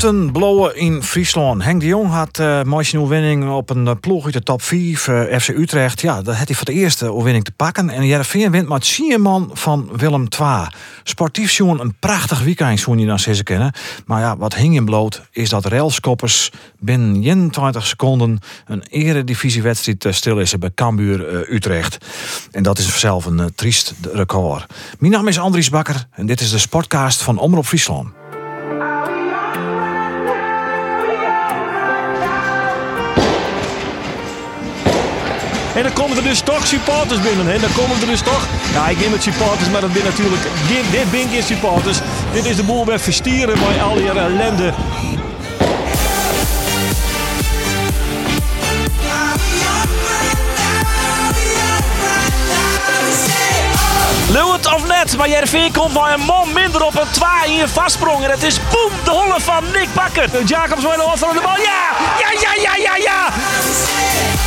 [0.00, 1.64] Punten blowen in Friesland.
[1.64, 5.06] Henk de Jong had uh, mooie overwinning op een uh, ploeg uit de top 4,
[5.08, 6.00] uh, FC Utrecht.
[6.00, 7.90] Ja, dat had hij voor de eerste overwinning te pakken.
[7.90, 10.66] En Jereveen wint met Sieman van Willem II.
[11.02, 13.72] Sportief zo'n een prachtig weekend, zo'n je dan ze kennen.
[14.06, 20.38] Maar ja, wat hing in bloot is dat railskoppers binnen 21 seconden een eredivisiewedstrijd stil
[20.38, 22.06] is bij Cambuur Utrecht.
[22.50, 24.66] En dat is zelf een triest record.
[24.98, 28.19] Mijn naam is Andries Bakker en dit is de sportcast van Omroep Friesland.
[35.80, 37.52] En dan komen er dus toch supporters binnen.
[37.52, 38.46] En dan komen er dus toch.
[38.72, 40.42] Ja, ik neem het supporters, maar dat ben natuurlijk.
[40.68, 41.98] Dit, dit ben geen supporters.
[42.32, 44.72] Dit is de boel weer verstieren bij al die ellende.
[54.30, 58.24] Leeuwt of net, maar Jervin komt bij een man minder op een 2 hier vastsprong.
[58.24, 60.44] En het is boem, de holle van Nick Bakker.
[60.44, 61.56] Jacobs de van de bal.
[61.56, 64.39] Ja, ja, ja, ja, ja, ja.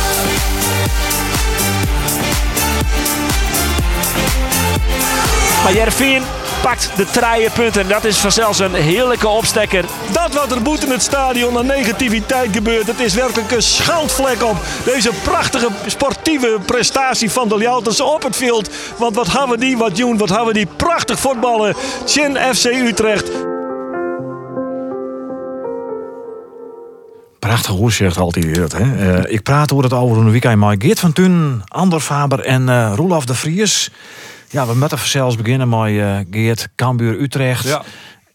[5.64, 6.22] Maar Jervin
[6.62, 7.88] pakt de traaie punten.
[7.88, 9.84] Dat is vanzelfs een heerlijke opstekker.
[10.12, 12.86] Dat wat er boet in het stadion aan negativiteit gebeurt.
[12.86, 18.36] Het is werkelijk een schandvlek op deze prachtige sportieve prestatie van de Ljouters op het
[18.36, 18.70] veld.
[18.98, 20.18] Want wat hebben we die wat doen?
[20.18, 21.74] Wat hebben we die prachtig voetballen.
[22.06, 23.30] Chin FC Utrecht.
[27.38, 28.72] Prachtig hoe zegt altijd het.
[28.72, 28.84] Hè?
[28.84, 32.62] Uh, ik praat over het over een weekend met Geert van Thun, Ander Faber en
[32.68, 33.90] uh, Roelof de Vries.
[34.54, 37.64] Ja, we moeten zelfs beginnen met uh, Geert, Cambuur, Utrecht.
[37.64, 37.82] Ja.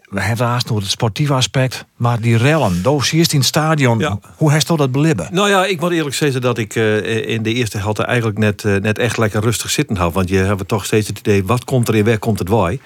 [0.10, 1.86] We hebben haast nog het sportieve aspect.
[1.96, 4.00] Maar die rellen, doos in het stadion.
[4.00, 4.20] Ja.
[4.36, 5.28] Hoe heeft dat belibben?
[5.32, 8.64] Nou ja, ik moet eerlijk zeggen dat ik uh, in de eerste helft eigenlijk net,
[8.64, 10.14] uh, net echt lekker rustig zitten had.
[10.14, 12.80] Want je hebt toch steeds het idee, wat komt er in weg, komt het waai.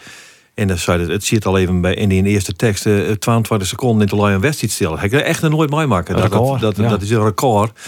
[0.54, 3.68] En dan zei het, het zit al even bij in die eerste tekst, uh, 22
[3.68, 5.04] seconden in de Lion West iets stil.
[5.04, 6.16] Ik kan echt nooit meemaken.
[6.16, 6.90] Dat, dat, dat, ja.
[6.90, 7.80] dat, is een record.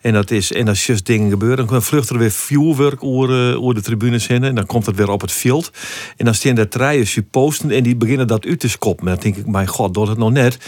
[0.00, 3.62] En dat is, en als just dingen gebeuren, dan vluchten er weer vuurwerk over, uh,
[3.62, 4.44] over de tribunes heen.
[4.44, 5.70] En dan komt het weer op het veld.
[6.16, 9.06] En dan staan er treien supposten en die beginnen dat uit te skoppen.
[9.06, 10.58] Dan denk ik, mijn god, doet het nog net.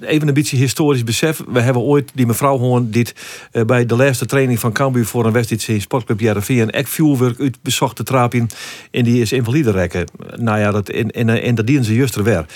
[0.00, 1.42] Even een beetje historisch besef.
[1.48, 3.14] We hebben ooit die mevrouw gewoon dit
[3.52, 6.90] uh, bij de laatste training van Cambuur voor een wedstrijd in Sportclub JRV en echt
[6.90, 8.50] vuurwerk uit bezocht de trap in.
[8.90, 10.06] En die is invalide rekken.
[10.36, 12.46] Nou ja, dat en, en, en dat dienen ze juist er weer.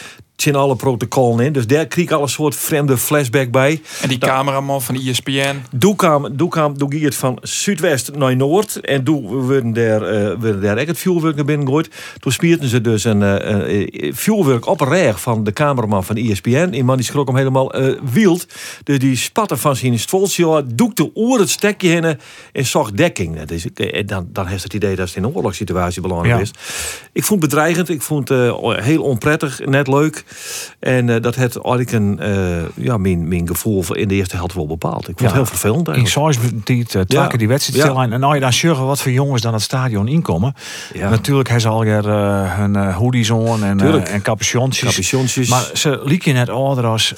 [0.42, 1.52] Zijn alle protocollen in.
[1.52, 3.80] Dus daar kreeg ik al een soort vreemde flashback bij.
[4.00, 5.56] En die cameraman van ESPN?
[5.70, 8.80] Doe kwam, doe kwam, doe het van Zuidwest naar Noord.
[8.80, 11.90] En toen werden daar, uh, werden daar het vuurwerk naar binnen gegooid.
[12.18, 16.70] Toen spierten ze dus een uh, uh, vuurwerk op een van de cameraman van ESPN.
[16.70, 17.72] Die man die schrok hem helemaal
[18.12, 18.46] wild.
[18.84, 22.18] Dus die spatte van zijn stolsje, doekte oer het stekje heen
[22.52, 23.42] en zag dekking.
[23.42, 23.66] Dus,
[24.06, 26.42] dan, dan heeft het idee dat het in een oorlogssituatie belangrijk ja.
[26.42, 26.50] is.
[27.12, 27.88] Ik vond het bedreigend.
[27.88, 29.60] Ik vond het heel onprettig.
[29.64, 30.24] Net leuk.
[30.78, 34.54] En uh, dat heeft eigenlijk een, uh, ja, mijn, mijn gevoel in de eerste helft
[34.54, 35.08] wel bepaald.
[35.08, 35.96] Ik vond ja, het heel vervelend eigenlijk.
[35.98, 38.10] In die uh, die wedstrijd.
[38.10, 40.54] En nou je dan zorgen wat voor jongens dan het stadion inkomen.
[40.94, 42.06] Natuurlijk hebben ze al weer
[42.56, 45.48] hun hoodies on en, en capuchontjes.
[45.48, 47.14] Maar ze liep je net ouder als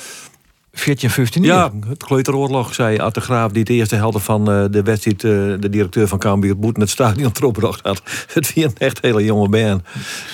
[0.74, 4.82] 14, 15 Ja, het kleuteroorlog, zei Arte Graaf, die het eerste helder van uh, de
[4.82, 5.30] wedstrijd, uh,
[5.60, 8.02] de directeur van Cambuur, Boeten het stadion teruggebracht had.
[8.34, 9.82] Het was een echt hele jonge man.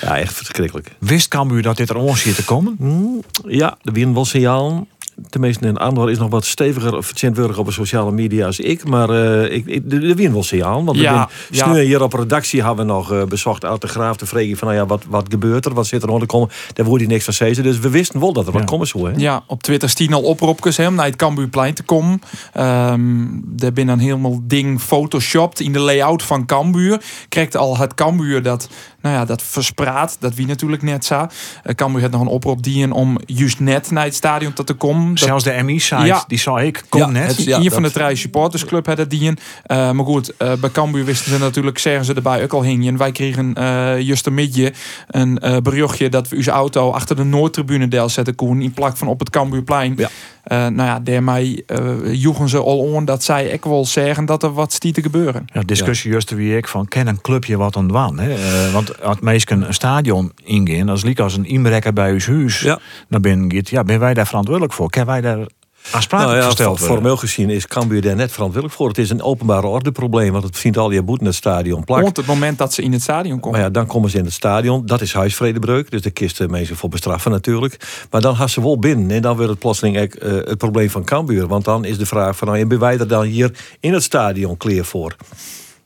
[0.01, 0.97] Ja, echt verschrikkelijk.
[0.99, 2.77] Wist Cambuur dat dit er ons hier te komen?
[2.79, 4.87] Mm, ja, er winnen wel signaal.
[5.29, 8.89] Tenminste, in Andor is nog wat steviger of vertentwurdig op de sociale media als ik.
[8.89, 10.85] Maar uh, ik, ik, de, de win wel signaal.
[10.85, 11.75] Want ja, ja.
[11.75, 14.81] hier op redactie hebben we nog uh, bezocht uit de graaf te vregen van nou
[14.81, 15.75] ja, wat, wat gebeurt er?
[15.75, 16.49] Wat zit er onder komen?
[16.73, 17.63] Daar wordt hij niks van zeggen.
[17.63, 18.59] Dus we wisten wel dat er ja.
[18.59, 19.13] wat komen.
[19.13, 19.21] Hè?
[19.21, 22.21] Ja, op Twitter stien al oproepjes om naar het Cambuurplein te komen.
[22.57, 27.03] Um, daar ben dan helemaal ding photoshopt in de layout van Cambuur.
[27.29, 28.69] Krijgt al het Cambuur dat
[29.01, 30.17] nou ja, dat verspraat.
[30.21, 31.15] Dat wie natuurlijk net zo.
[31.15, 35.10] Uh, Cambuur had nog een oproep dienen om juist net naar het stadion te komen.
[35.15, 35.29] Dat...
[35.29, 36.25] Zelfs de MI-site, ja.
[36.27, 37.37] die zou ik, kom ja, net.
[37.37, 39.39] Het, ja, hier van de Trij Supportersclub had dat dienen.
[39.67, 42.97] Uh, maar goed, uh, bij Cambuur wisten ze natuurlijk, zeggen ze erbij ook al hingen.
[42.97, 44.73] Wij kregen uh, juist een midje
[45.07, 48.63] een berichtje dat we onze auto achter de Noordtribune deel zetten koen.
[48.63, 49.95] In plak van op het Cambuurplein.
[49.97, 50.09] Ja.
[50.53, 54.43] Uh, nou ja, daarmee uh, joegen ze al on dat zij ik wel zeggen dat
[54.43, 55.47] er wat stiet te gebeuren.
[55.53, 56.13] Ja, discussie ja.
[56.13, 58.19] juist wie ik van ken een clubje wat aan waan.
[58.19, 58.31] Hè?
[58.31, 62.61] Uh, want als meestal een stadion ingaan, als liek als een inbreker bij uw huis
[62.61, 62.79] ja.
[63.09, 64.91] naar binnen gaat, ja, ben wij daar verantwoordelijk voor?
[65.05, 65.47] Ken wij daar
[65.93, 66.97] aansprakelijk Nou ja, gesteld worden.
[66.97, 68.89] formeel gezien is Cambuur daar net verantwoordelijk voor.
[68.89, 72.03] Het is een openbare ordeprobleem, want het vindt al je boete in het stadion plakt.
[72.03, 73.59] Rond het moment dat ze in het stadion komen.
[73.59, 74.87] Maar ja, dan komen ze in het stadion.
[74.87, 75.91] Dat is huisvredebreuk.
[75.91, 78.05] Dus de kisten mensen voor bestraffen natuurlijk.
[78.11, 79.11] Maar dan gaan ze wel binnen.
[79.11, 81.47] En dan wordt het plotseling eh, het probleem van Cambuur.
[81.47, 82.49] Want dan is de vraag van...
[82.49, 83.51] Nou, en ben wij er dan hier
[83.81, 85.17] in het stadion kleer voor?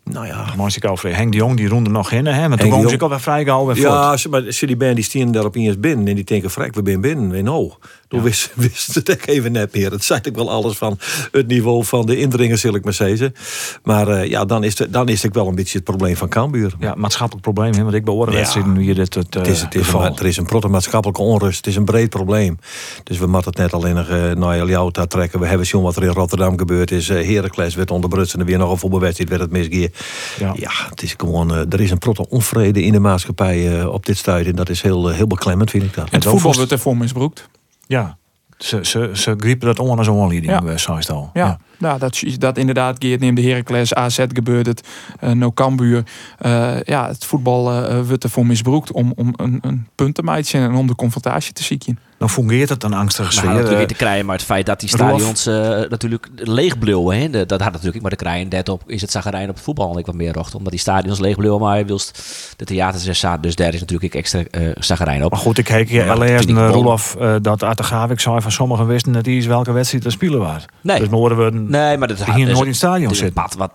[0.05, 0.45] Nou ja...
[0.57, 2.49] Moest ik over Henk de Jong, die roende nog in, hè?
[2.49, 3.75] Maar toen de woon Jong- ze ook al weer vrijgehouden.
[3.75, 6.07] weer Ja, maar ze die band die stien daarop eens binnen.
[6.07, 7.35] En die denken, vrek, we zijn binnen.
[7.35, 7.73] En oh,
[8.09, 9.91] toen wist, wist ze het echt even net meer.
[9.91, 10.99] Het zei ik wel alles van
[11.33, 13.35] het niveau van de indringers, zal ik maar zeggen.
[13.83, 16.29] Maar eh, ja, dan is, het, dan is het wel een beetje het probleem van
[16.29, 16.75] Cambuur.
[16.79, 17.83] Ja, maatschappelijk probleem, hè?
[17.83, 18.41] Want ik beoordeel Ja.
[18.41, 20.05] wedstrijden hier dit het, Het is, het is geval.
[20.07, 21.57] een, er is een protte maatschappelijke onrust.
[21.57, 22.59] Het is een breed probleem.
[23.03, 25.41] Dus we moeten het net alleen nog uh, naar trekken.
[25.41, 27.09] We hebben zien wat er in Rotterdam gebeurd is.
[27.11, 29.91] Uh, Heracles werd onderbrutst en er weer nog een voetbalwedstrijd werd het misgeer.
[30.39, 30.53] Ja.
[30.57, 30.71] Ja.
[30.91, 31.53] het is gewoon...
[31.53, 34.51] uh, er is een protte onvrede in de maatschappij uh, op dit stadium.
[34.51, 36.11] En dat is heel, uh, heel beklemmend, vind ik dat.
[36.11, 37.49] het voetbal wordt ervoor misbruikt.
[37.87, 38.19] Ja,
[38.59, 40.63] ze, ze, ze griepen dat on als een Ja.
[40.65, 40.77] ja.
[40.77, 41.31] zoals het al.
[41.33, 41.59] Ja, ja.
[41.79, 44.89] Nou, dat, dat inderdaad Geert neemt de Heracles, AZ gebeurt het,
[45.25, 46.05] uh, no Cambuur.
[46.47, 50.61] Uh, ja, het voetbal uh, wordt ervoor misbruikt om, om een, een punt te maken
[50.61, 51.99] en om de confrontatie te zieken.
[52.19, 53.49] Dan fungeert het een angstige sfeer.
[53.49, 55.55] had natuurlijk eh, te krijgen, maar het feit dat die stadions eh,
[55.89, 59.11] natuurlijk leeg bleven, hè, dat dat had natuurlijk, maar de krijgen dat op is het
[59.11, 61.85] zagarijn op het voetbal ik wat meer rocht, omdat die stadions leeg bleven, maar je
[61.85, 62.23] wilst
[62.57, 65.31] de theaters er staan, dus daar is natuurlijk extra uh, zagarijn op.
[65.31, 68.41] Maar goed, ik kijk je dat allereerst ik naar wel- Roelof uh, dat Attegavik zei
[68.41, 70.65] van sommigen wisten dat die is welke wedstrijd er spelen was.
[70.81, 70.99] Nee.
[70.99, 73.27] Dus horen we Nee, maar dat die hier nooit in het stadion het is een
[73.27, 73.43] zitten.
[73.43, 73.71] pad wat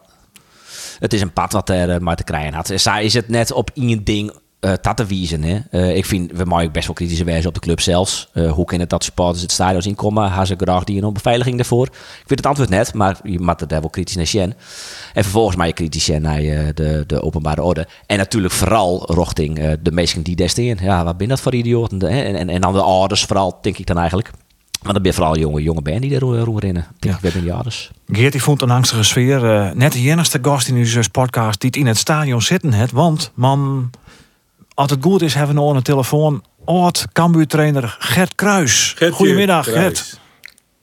[0.99, 2.71] het is een pad wat er eh, maar te krijgen had.
[2.75, 5.43] Zij is het net op één ding dat te wijzen.
[5.43, 5.59] Hè.
[5.71, 8.29] Eh, ik vind, we mogen best wel kritische wijzen op de club zelfs.
[8.33, 10.27] Eh, hoe kan het dat supporters het stadion zien komen?
[10.27, 11.85] Hebben ze graag die een beveiliging daarvoor?
[11.85, 14.53] Ik weet het antwoord net, maar je moet er daar wel kritisch naar zien.
[15.13, 16.41] En vervolgens maar je kritisch zijn naar
[16.73, 17.87] de, de openbare orde.
[18.05, 20.77] En natuurlijk vooral richting eh, de mensen die daar staan.
[20.81, 22.01] Ja, wat ben dat voor idioten?
[22.01, 24.31] En, en, en dan de ouders vooral, denk ik dan eigenlijk.
[24.81, 26.85] Want dan ben je vooral jonge, jonge band die daar roeren rennen.
[26.99, 27.29] Denk Ja.
[27.29, 27.91] ik, ben ouders.
[28.07, 29.71] Geert die vond een angstige sfeer.
[29.75, 32.91] net de enigste gast in onze podcast die het in het stadion zitten heeft.
[32.91, 33.89] Want, man,
[34.79, 36.43] als het goed is, hebben we nog aan de telefoon...
[36.65, 38.95] oud Cambuur-trainer Gert Kruis.
[39.11, 40.19] Goedemiddag, Gert.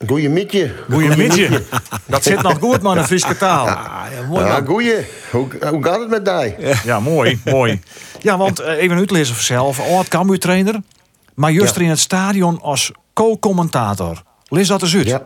[0.07, 0.71] Goeiemiddag.
[0.91, 1.61] Goedemiddag.
[2.07, 3.67] Dat zit nog goed, man, een Friese taal.
[3.67, 4.95] Ja, goeie.
[5.31, 6.75] Hoe, hoe gaat het met die?
[6.85, 7.81] Ja, mooi, mooi.
[8.21, 9.81] Ja, want eh, even uitlezen voor zelf.
[9.81, 10.81] Oud Cambuur-trainer.
[11.35, 11.83] Maar juist Ja.
[11.83, 14.23] in het stadion als co-commentator.
[14.49, 15.07] Lees dat eens uit.
[15.07, 15.23] Ja.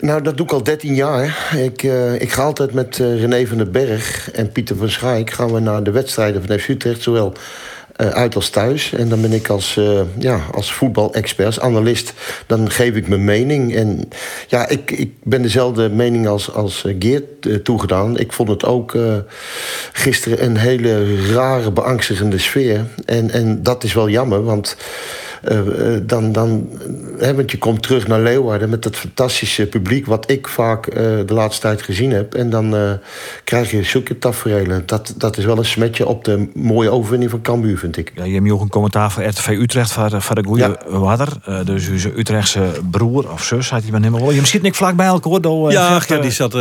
[0.00, 1.54] Nou, dat doe ik al 13 jaar.
[1.56, 5.30] Ik, eh, ik ga altijd met eh, René van den Berg en Pieter van Schaik...
[5.30, 7.32] gaan we naar de wedstrijden van FC Utrecht, zowel
[7.96, 8.92] eh, uit als thuis.
[8.92, 12.12] En dan ben ik als, eh ja, als voetbalexpert, analist...
[12.46, 13.74] dan geef ik mijn mening.
[13.74, 14.08] En
[14.46, 18.18] ja, ik, ik ben dezelfde mening als, als Geert toegedaan.
[18.18, 18.96] Ik vond het ook
[19.92, 22.84] gisteren een hele rare, beangstigende sfeer.
[23.04, 24.76] En, en dat is wel jammer, want...
[25.46, 25.58] Eh,
[25.94, 26.68] eh, dan, dan,
[27.18, 30.94] hè, want je komt terug naar Leeuwarden met dat fantastische publiek, wat ik vaak eh,
[31.26, 32.34] de laatste tijd gezien heb.
[32.34, 32.90] En dan eh,
[33.44, 34.82] krijg je zulke tafereelen.
[34.86, 38.12] Dat, dat is wel een smetje op de mooie overwinning van Cambuur, vind ik.
[38.14, 40.98] Ja, je hebt ook een commentaar voor RTV Utrecht van, de- van de goede Ja.
[40.98, 41.28] water.
[41.44, 44.30] Eh, dus uw Utrechtse broer of zus, had hij maar helemaal.
[44.30, 45.40] Je misschien niet vlak bij elkaar hoor.
[45.40, 46.54] door, Ja, Gert, die eh, zat,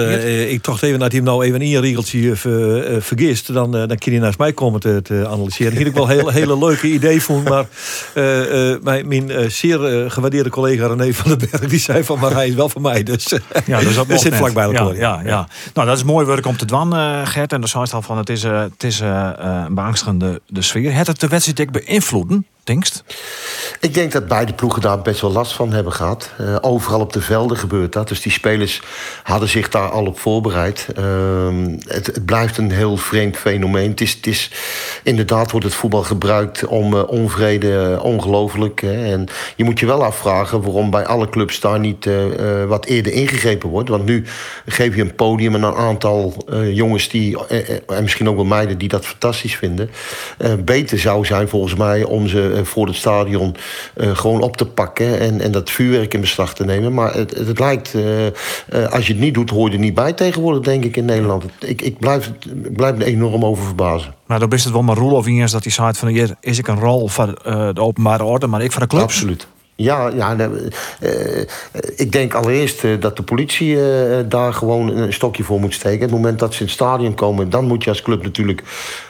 [0.50, 3.54] ik dacht even dat hij hem nou even een regeltje eh, ver- eh, vergist.
[3.54, 5.72] Dan, dan kan hij naast mij komen te, te analyseren.
[5.72, 7.42] Hier heb ik wel heel, hele leuke idee voor.
[7.42, 7.66] Maar
[8.14, 11.70] eh, eh, mijn, mijn eh, zeer eh, gewaardeerde collega René van den Berg...
[11.70, 13.04] die zei van, maar hij is wel van mij.
[13.04, 14.36] Dus eh, Ja, dus dat net.
[14.36, 14.96] vlak bij elkaar.
[14.96, 15.48] Ja, ja, ja.
[15.74, 17.54] Nou, dat is mooi werk om te dwan, eh, Gert.
[17.54, 20.62] En dan zei al van, het is, eh, het is eh, eh, een beangstigende de
[20.62, 20.94] sfeer.
[20.94, 23.04] Het het de wedstrijd beïnvloeden, denkst?
[23.80, 26.32] Ik denk dat beide ploegen daar best wel last van hebben gehad.
[26.38, 28.08] Eh, overal op de velden gebeurt dat.
[28.08, 28.82] Dus die spelers
[29.24, 30.88] hadden zich daar al op voorbereid.
[30.96, 33.90] Ehm, het, het blijft een heel vreemd fenomeen.
[33.90, 34.52] Het is, het is,
[35.04, 38.82] inderdaad wordt het voetbal gebruikt om eh, onvrede, eh, ongelooflijk.
[38.82, 42.10] En je moet je wel afvragen waarom bij alle clubs daar niet
[42.68, 43.90] wat eerder ingegrepen wordt.
[43.90, 44.26] Want nu
[44.66, 47.48] geef je een podium aan een aantal jongens die,
[47.88, 49.90] en misschien ook wel meiden die dat fantastisch vinden.
[50.60, 53.56] Beter zou zijn volgens mij om ze voor het stadion
[53.96, 56.94] eh, gewoon op te pakken en, en dat vuurwerk in beslag te nemen.
[56.94, 58.34] Maar het, het, lijkt, eh, eh,
[58.92, 61.44] als je het niet doet, hoor je er niet bij tegenwoordig, denk ik, in Nederland.
[61.60, 62.32] Ik, ik, blijf,
[62.74, 64.14] blijf er enorm over verbazen.
[64.28, 66.08] Nou, dan is het wel maar Roelof eens dat hij zei van...
[66.08, 69.02] hier is ik een rol eh, de openbare orde, maar ik voor de club.
[69.02, 69.48] Absoluut.
[69.78, 70.70] Ja, ja nou,
[71.00, 71.48] eh, eh,
[71.96, 75.96] ik denk allereerst eh, dat de politie eh, daar gewoon een stokje voor moet steken.
[75.96, 78.64] Op het moment dat ze in het stadion komen, dan moet je als club natuurlijk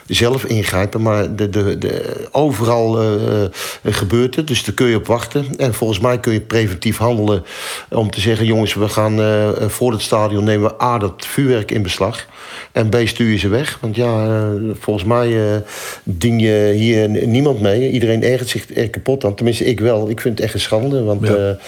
[0.06, 1.02] zelf ingrijpen.
[1.02, 5.46] Maar de, de, de, overal eh, gebeurt het, dus daar kun je op wachten.
[5.56, 7.44] En volgens mij kun je preventief handelen
[7.90, 8.46] om te zeggen...
[8.46, 12.26] jongens, we gaan eh, voor het stadion nemen we A, dat vuurwerk in beslag...
[12.72, 13.78] En B, stuur je ze weg.
[13.80, 15.62] Want ja, volgens mij
[16.02, 17.90] dien je hier niemand mee.
[17.90, 19.34] Iedereen ergert zich er kapot aan.
[19.34, 20.10] Tenminste, ik wel.
[20.10, 21.02] Ik vind het echt eigen schande.
[21.02, 21.58] Want Ja.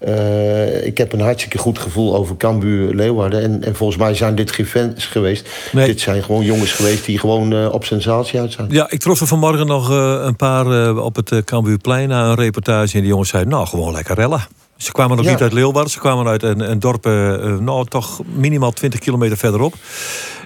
[0.00, 3.42] Eh, ik heb een hartstikke goed gevoel over Cambuur Leeuwarden.
[3.42, 5.48] En, en volgens mij zijn dit geen fans geweest.
[5.72, 5.86] Nee.
[5.86, 8.66] Dit zijn gewoon jongens geweest die gewoon eh, op sensatie uit zijn.
[8.70, 12.94] Ja, ik trof er vanmorgen nog eh, een paar op het Cambuurplein na een reportage.
[12.94, 14.40] En die jongens zeiden, nou, gewoon lekker rellen.
[14.80, 15.30] Ze kwamen nog Ja.
[15.32, 15.90] niet uit Leeuwarden.
[15.92, 19.74] Ze kwamen uit een, een dorp, eh, eh, nou, toch minimaal 20 kilometer verderop.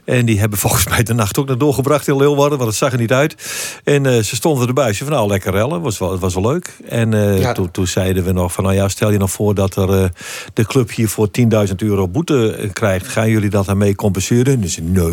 [0.04, 2.92] En die hebben volgens mij de nacht ook nog doorgebracht in Leeuwarden, want het zag
[2.92, 3.36] er niet uit.
[3.84, 4.92] En eh, ze stonden erbij.
[4.92, 5.80] Ze van nou, lekker rellen.
[5.80, 6.76] Was wel, het was wel leuk.
[6.88, 7.52] En eh, Ja.
[7.52, 10.08] toen, toen zeiden we nog van, nou ja, stel je nog voor dat er eh,
[10.54, 11.28] de club hier voor
[11.68, 13.08] 10.000 euro boete krijgt.
[13.08, 14.60] Gaan jullie dat daarmee compenseren?
[14.60, 15.12] Dus nee,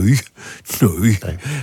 [1.00, 1.18] nee.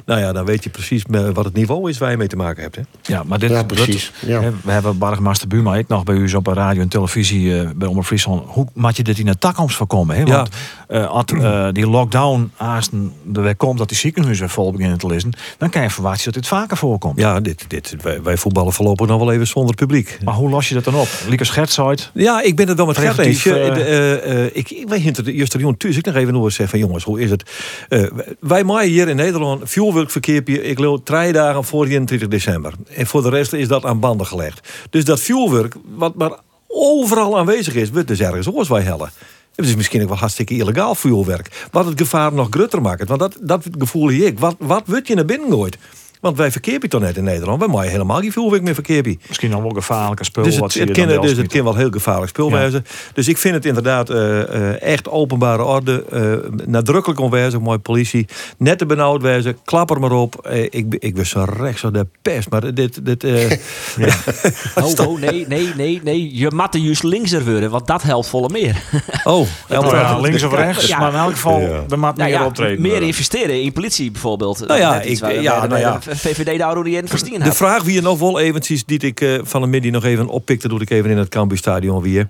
[0.04, 1.02] Nou ja, dan weet je precies
[1.34, 2.76] wat het niveau is waar je mee te maken hebt.
[2.76, 2.82] Hè?
[3.02, 4.12] Ja, maar dit Ja, dat- precies.
[4.26, 4.40] Ja.
[4.40, 7.70] hè, We hebben Bargmaster Buma, ik nog bij u op de radio en televisie eh,
[7.76, 8.42] bij Omroep Friesland.
[8.46, 10.16] Hoe maak je dit in de toekomst voorkomen?
[10.16, 10.22] Hè?
[10.22, 10.36] Ja.
[10.36, 10.48] Want
[10.88, 15.06] eh, als eh, die lockdown aasten de weg komt dat die ziekenhuizen vol beginnen te
[15.06, 17.18] lezen, dan kan je verwachten dat dit vaker voorkomt.
[17.18, 20.18] Ja, dit, dit, wij, wij voetballen voorlopig nog wel even zonder publiek.
[20.24, 21.08] Maar hoe los je dat dan op?
[21.28, 22.10] Lieke Scherts uit.
[22.14, 23.46] Ja, ik ben het wel met Gert eens.
[23.46, 25.96] Eh, eh, eh, ik, weet hinter de eerste Rion thuis.
[25.96, 27.50] Ik nog even nog zeggen van jongens, hoe is het?
[27.88, 28.04] Eh,
[28.40, 30.48] wij maaien hier in Nederland vuurwerkverkeer.
[30.48, 32.72] Ik loop drie dagen voor 31 december.
[32.94, 34.68] En voor de rest is dat aan banden gelegd.
[34.90, 36.30] Dus dat vuurwerk, wat maar
[36.78, 39.10] overal aanwezig is, wordt dus ergens oors wij hellen.
[39.54, 41.66] Het is misschien ook wel hartstikke illegaal vuurwerk.
[41.70, 43.08] Wat het gevaar nog groter maakt.
[43.08, 44.38] Want dat, dat gevoel hier ik.
[44.38, 45.78] Wat, wat wordt je naar binnen gooit?
[46.20, 47.58] Want wij verkeerpen toch net in Nederland.
[47.58, 49.20] Wij maaien helemaal geen vuurwerk meer verkeerpen.
[49.28, 50.42] Misschien dan wel gevaarlijke spul.
[50.42, 52.58] Dus wat het, je het, kan, dus het kan wel heel gevaarlijk spul Ja.
[52.58, 52.84] wezen.
[53.14, 56.04] Dus ik vind het inderdaad eh, eh, echt openbare orde.
[56.10, 58.26] eh, nadrukkelijk onwezen, mooi politie.
[58.58, 60.48] Net te benauwd wezen, klap er maar op.
[60.70, 62.50] Ik, ik was zo rechts zo de pest.
[62.50, 63.04] Maar dit...
[63.04, 63.50] dit eh,
[64.84, 66.36] Oh, oh, nee, nee, nee, nee.
[66.36, 68.82] Je matte juist linkser worden, want dat helpt volle meer.
[69.24, 70.98] oh, ja, links of rechts, Ja.
[70.98, 71.66] maar in elk geval, Ja.
[71.68, 72.80] er moet Nou meer ja, optreden.
[72.82, 74.66] meer investeren in politie bijvoorbeeld.
[74.66, 75.98] Nou ja, ik- ja, de- nou ja.
[76.08, 79.20] De VVD daar die in verstien De vraag wie je nog wel eventjes, die ik
[79.20, 82.28] eh, van de middag nog even oppikte, doe ik even in het Cambuurstadion weer.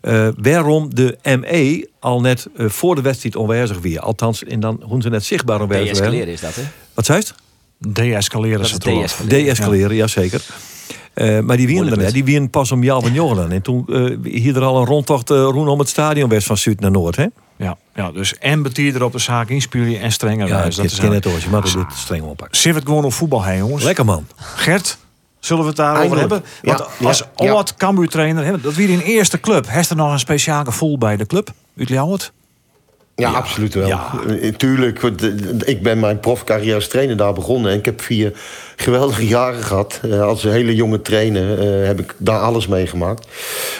[0.00, 4.00] Eh, waarom de ME al net eh, voor de wedstrijd onwijzig weer.
[4.00, 6.10] Althans, en dan hoe ze net zichtbaar onwijzig werden.
[6.10, 6.62] Deescaleren is dat, hè?
[6.94, 7.34] Wat zei het?
[7.78, 8.94] Deescaleren ze is toch.
[8.94, 9.44] deescaleren.
[9.44, 10.06] De-escaleren, ja.
[10.06, 10.42] zeker.
[11.18, 12.12] Eh, maar die winnen Moeilijk er net.
[12.12, 13.52] Die winnen pas om Jan van Jongeren.
[13.52, 16.56] En toen eh hier er al een rondtocht eh, roen om het stadion west van
[16.56, 17.16] Zuid naar Noord.
[17.16, 17.26] Hè?
[17.58, 20.64] Ja, ja, dus en betier op de zaak inspelen en strenger Ja, wijs.
[20.76, 22.56] dat Dat is het oortje, maar dit streng oppakken.
[22.58, 23.84] Zullen we het gewoon op voetbal heen, jongens?
[23.84, 24.26] Lekker man.
[24.36, 24.98] Gert,
[25.40, 26.42] zullen we het daarover hebben?
[26.62, 27.52] Want Ja, als ja, ja.
[27.52, 29.68] oud Cambuur trainer, hè, dat weer in eerste club.
[29.68, 31.50] Heeft er nog een speciaal gevoel bij de club?
[31.78, 32.32] Uit Ljouwert?
[33.18, 33.86] Ja, absoluut wel.
[33.86, 34.12] Ja.
[34.40, 35.10] Eh, Tuurlijk, eh,
[35.64, 37.70] ik ben mijn profcarrière als trainer daar begonnen.
[37.72, 38.32] En ik heb vier
[38.76, 40.00] geweldige jaren gehad.
[40.02, 43.26] Eh, Als een hele jonge trainer heb ik daar alles meegemaakt.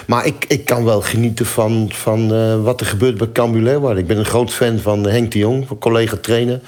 [0.07, 4.03] Maar ik, ik kan wel genieten van, van wat er gebeurt bij Cambuur Leeuwarden.
[4.03, 6.61] Ik ben een groot fan van Henk de Jong, van collega-trainer.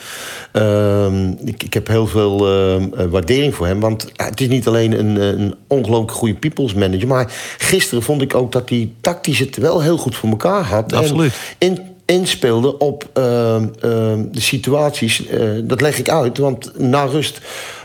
[0.53, 3.81] Ehm, ik, ik heb heel veel ehm, eh, waardering voor hem.
[3.81, 7.09] Want het is niet alleen een, een ongelooflijk goede people's manager.
[7.09, 10.93] Maar gisteren vond ik ook dat hij tactisch het wel heel goed voor elkaar had.
[10.93, 11.33] En Absoluut.
[11.59, 11.79] in,
[12.11, 15.27] inspeelde op ehm, ehm, de situaties.
[15.27, 17.41] eh, dat leg ik uit, want na rust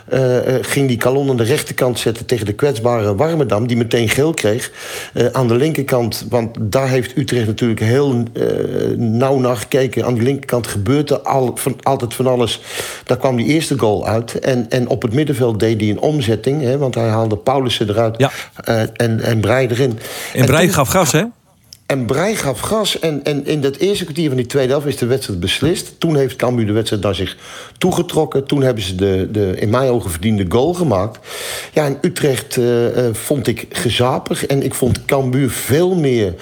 [0.09, 4.09] eh, eh, ging die kalon aan de rechterkant zetten tegen de kwetsbare Warmerdam, die meteen
[4.09, 4.71] geel kreeg.
[5.31, 8.23] Aan de linkerkant, want daar heeft Utrecht natuurlijk heel
[8.97, 10.05] nauw naar gekeken.
[10.05, 12.61] Aan die linkerkant gebeurt er al, van, altijd van alles.
[13.03, 14.39] Daar kwam die eerste goal uit.
[14.39, 18.15] En, en op het middenveld deed hij een omzetting, hè, want hij haalde Paulussen eruit
[18.17, 18.31] Ja.
[18.93, 19.99] en, en Breij erin.
[20.33, 21.23] En Breij toen- gaf gas, hè?
[21.85, 22.99] En Breij gaf gas.
[22.99, 25.99] En, en in dat eerste kwartier van die tweede helft is de wedstrijd beslist.
[25.99, 27.37] Toen heeft Cambuur de wedstrijd naar zich
[27.77, 28.45] toegetrokken.
[28.45, 31.19] Toen hebben ze de, de in mijn ogen verdiende goal gemaakt.
[31.73, 34.45] Ja, en Utrecht eh, eh, vond ik gezapig.
[34.45, 36.33] En ik vond Cambuur veel meer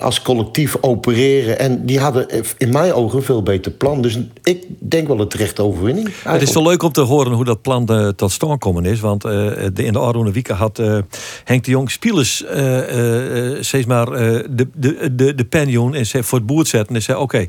[0.00, 1.58] als collectief opereren.
[1.58, 4.02] En die hadden eh, in mijn ogen een veel beter plan.
[4.02, 6.08] Dus ik denk wel een terechte overwinning.
[6.22, 9.00] Het is wel leuk om te horen hoe dat plan eh, tot stand gekomen is.
[9.00, 9.30] Want eh,
[9.72, 10.98] de, in de Arroene Wieke had eh,
[11.44, 15.94] Henk de Jong spelers eh, eh, eh, steeds maar eh, de, de, de, de penjoen
[15.94, 16.94] en zei, voor het boord zetten.
[16.94, 17.46] En zei: Oké,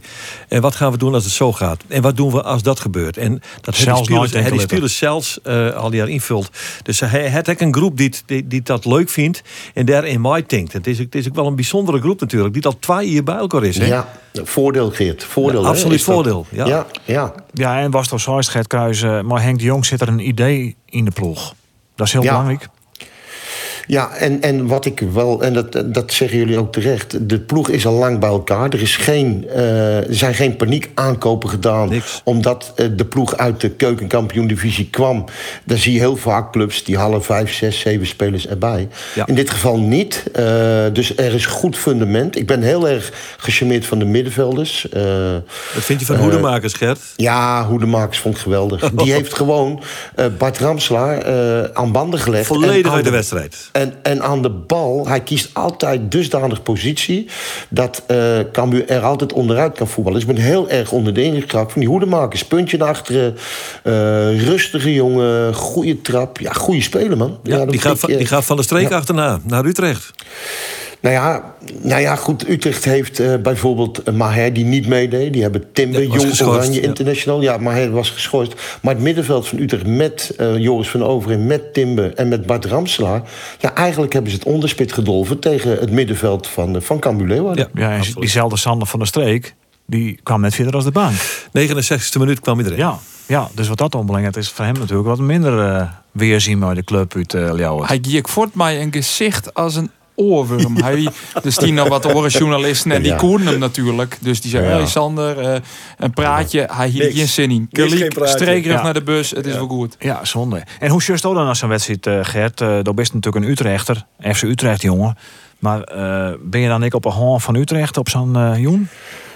[0.48, 1.84] en wat gaan we doen als het zo gaat?
[1.88, 3.18] En wat doen we als dat gebeurt?
[3.18, 6.50] En dat Zelfs hij die spelers zelfs eh, al die jaar invult.
[6.84, 9.42] Dus hij had ook een groep die, die, die dat leuk vindt
[9.74, 10.74] en daarin mij denkt.
[10.74, 13.36] Het is, het is ook wel een bijzondere groep natuurlijk, die al twee jaar bij
[13.36, 13.78] elkaar is.
[13.78, 13.86] Hè?
[13.86, 15.24] Ja, voordeel Geert.
[15.24, 16.66] Voordeel, Ja, absoluut voordeel, ja.
[16.66, 17.34] ja, ja.
[17.54, 20.28] Ja, en was toch zo, Gert Kruijs, eh, maar Henk de Jong zit er een
[20.28, 21.54] idee in de ploeg.
[21.96, 22.30] Dat is heel Ja.
[22.30, 22.68] belangrijk.
[23.88, 27.70] Ja, en, en wat ik wel, en dat, dat zeggen jullie ook terecht, de ploeg
[27.70, 28.70] is al lang bij elkaar.
[28.70, 31.90] Er, is geen, eh, er zijn geen paniek aankopen gedaan.
[31.90, 32.22] Niks.
[32.24, 35.26] Omdat eh, de ploeg uit de keukenkampioen-divisie kwam.
[35.64, 38.88] Daar zie je heel vaak clubs die halen vijf, zes, zeven spelers erbij.
[39.16, 39.28] Ja.
[39.28, 40.24] In dit geval niet.
[40.34, 40.44] Eh,
[40.94, 42.36] dus er is goed fundament.
[42.38, 44.88] Ik ben heel erg gecharmeerd van de middenvelders.
[45.74, 47.00] Wat vind je van hoedemakers, Gert?
[47.16, 48.90] ja, Hoedemakers vond ik geweldig.
[48.92, 49.82] Die heeft gewoon
[50.38, 51.26] Bart Ramslaar
[51.74, 52.46] aan banden gelegd.
[52.46, 53.70] Volledig uit de- wedstrijd.
[53.78, 57.28] En, en aan de bal, hij kiest altijd dusdanig positie...
[57.70, 58.18] dat uh,
[58.52, 60.20] Cambuur er altijd onderuit kan voetballen.
[60.20, 62.46] Dus ik ben heel erg onder de indruk geraakt van die hoedemakers.
[62.46, 63.38] Puntje naar achteren,
[63.84, 66.40] uh, rustige jongen, goede trap.
[66.40, 67.40] Ja, goede speler, man.
[67.44, 70.14] Ja, ja die, gaat, van, die gaat van de streek achterna, naar Utrecht.
[71.02, 72.50] Nou ja, nou ja, goed.
[72.50, 75.34] Utrecht heeft uh, bijvoorbeeld Maher die niet meedeed.
[75.34, 76.88] Die hebben Timber, ja, Jong Oranje ja.
[76.88, 77.42] International.
[77.42, 78.54] Ja, Maher was geschorst.
[78.82, 82.66] Maar het middenveld van Utrecht met uh, Joris van Overen, met Timber en met Bart
[82.66, 83.22] Ramselaar...
[83.60, 87.70] ja, eigenlijk hebben ze het onderspit gedolven tegen het middenveld van, uh, van Cambuur Leeuwarden.
[87.74, 91.14] Ja, ja diezelfde Sander van der Streek, die kwam net verder als de bank.
[91.48, 92.80] 69e minuut kwam iedereen.
[92.80, 96.74] Ja, ja, dus wat dat onbelangrijk is voor hem natuurlijk wat minder uh, weerzien bij
[96.74, 97.88] de club uit uh, Ljouwert.
[97.88, 100.78] Hij giek voort mij een gezicht als een oorworm.
[100.78, 101.08] Hij,
[101.44, 103.18] dus die nog wat horen journalisten en die ja.
[103.18, 104.18] koerden hem natuurlijk.
[104.22, 104.78] Dus die zeggen, ja.
[104.78, 105.56] hey Sander, uh,
[105.98, 106.70] een praatje.
[106.72, 107.68] Hij hield geen zin in.
[107.72, 108.84] Kliek, streekerig ja.
[108.84, 109.96] naar de bus, het is wel goed.
[110.00, 110.64] Ja, zonde.
[110.80, 112.62] En hoe just dan als zo'n wedstrijd, uh, Gert?
[112.62, 115.18] Uh, dat best natuurlijk een Utrechter, FC Utrecht jongen.
[115.60, 115.82] Maar
[116.42, 118.88] ben je dan ik op een hand van Utrecht op zo'n Joen?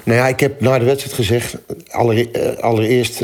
[0.03, 1.57] Nou ja, ik heb na de wedstrijd gezegd...
[2.59, 3.23] allereerst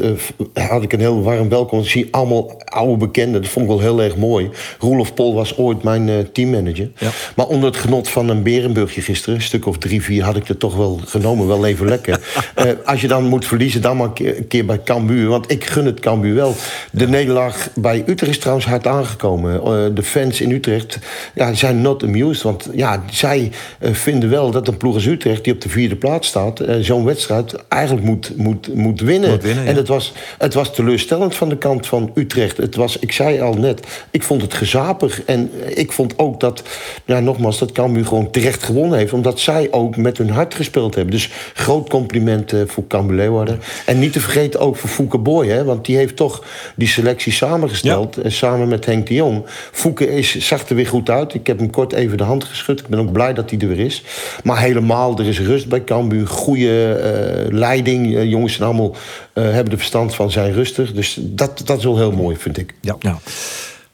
[0.54, 1.80] had ik een heel warm welkom.
[1.80, 3.42] Ik zie allemaal oude bekenden.
[3.42, 4.50] Dat vond ik wel heel erg mooi.
[4.80, 6.92] Roelof Pol was ooit mijn teammanager.
[6.98, 7.10] Ja.
[7.36, 9.36] Maar onder het genot van een berenburgje gisteren...
[9.36, 11.48] een stuk of drie, vier had ik er toch wel genomen.
[11.48, 12.20] Wel even lekker.
[12.58, 15.28] uh, als je dan moet verliezen, dan maar een keer, een keer bij Cambuur.
[15.28, 16.56] Want ik gun het Cambuur wel.
[16.92, 17.10] De ja.
[17.10, 19.54] nederlaag bij Utrecht is trouwens hard aangekomen.
[19.56, 21.00] Uh, de fans in Utrecht
[21.36, 22.44] ja, zijn not amused.
[22.44, 25.44] Want ja, zij vinden wel dat een ploeg als Utrecht...
[25.44, 26.60] die op de vierde plaats staat...
[26.80, 29.30] zo'n wedstrijd eigenlijk moet, moet, moet winnen.
[29.30, 29.70] Moet winnen ja.
[29.70, 32.58] En het was, het was teleurstellend van de kant van Utrecht.
[32.58, 35.24] Het was, ik zei al net, ik vond het gezapig.
[35.24, 36.64] En ik vond ook dat,
[37.06, 39.14] ja, nogmaals, dat Cambuur gewoon terecht gewonnen heeft.
[39.14, 41.14] Omdat zij ook met hun hart gespeeld hebben.
[41.14, 43.60] Dus groot compliment uh, voor Cambuur Leeuwarden.
[43.86, 45.48] En niet te vergeten ook voor Fouke Boy.
[45.48, 46.44] Hè, want die heeft toch
[46.76, 48.18] die selectie samengesteld.
[48.24, 48.30] Ja.
[48.30, 49.44] samen met Henk de Jong.
[49.72, 51.34] Fouke is, zag er weer goed uit.
[51.34, 52.80] Ik heb hem kort even de hand geschud.
[52.80, 54.04] Ik ben ook blij dat hij er weer is.
[54.44, 56.28] Maar helemaal, er is rust bij Cambuur.
[56.28, 58.06] Goede uh, leiding.
[58.14, 58.96] Uh, jongens zijn allemaal
[59.34, 60.94] hebben de verstand van, zijn rustig.
[60.94, 62.74] Dus dat, dat is wel heel mooi, vind ik.
[62.82, 62.96] Ja.
[63.00, 63.18] ja.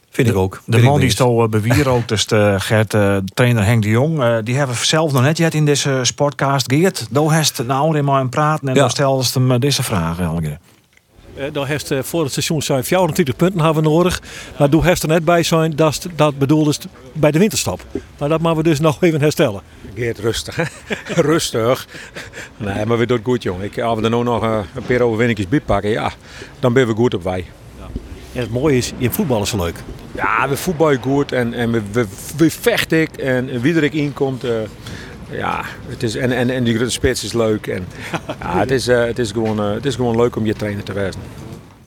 [0.10, 0.62] Vind ik ook.
[0.66, 4.38] De man die zo bewier ook, dus de Gert, uh, trainer Henk de Jong, uh,
[4.44, 6.72] die hebben zelf nog net in deze sportcast.
[6.72, 8.80] Geert, daar heeft nou in maar praten en ja.
[8.80, 10.58] dan stelde ze hem deze vraag elke
[11.52, 14.22] dan heeft uh, voor het seizoen zijn 24 punten hebben we nodig.
[14.60, 16.80] Maar doe heeft er net bij zijn, dat, dat bedoelde is
[17.14, 17.86] bij de winterstop.
[18.18, 19.62] Maar dat moeten we dus nog even herstellen.
[19.96, 20.56] Geert, rustig.
[20.56, 20.64] Hè?
[21.22, 21.88] rustig.
[22.58, 23.66] Nee, maar we doen het goed, jongen.
[23.66, 26.12] Ik, als we er nou nog uh, een paar overwinningjes bij pakken, ja,
[26.60, 27.46] dan ben we goed op wij.
[28.34, 29.76] En het mooie is, je voetbal is leuk.
[30.12, 32.06] Ja, we voetballen goed en, en we, we,
[32.38, 34.46] we vechten en wie er inkomt.
[34.46, 34.52] Uh,
[35.36, 37.68] ja, het is, en, en, en die grote spits is leuk.
[37.68, 37.88] En,
[38.42, 40.84] ja, het, is, uh, het, is gewoon, uh, het is gewoon leuk om je trainer
[40.84, 41.22] te wezen.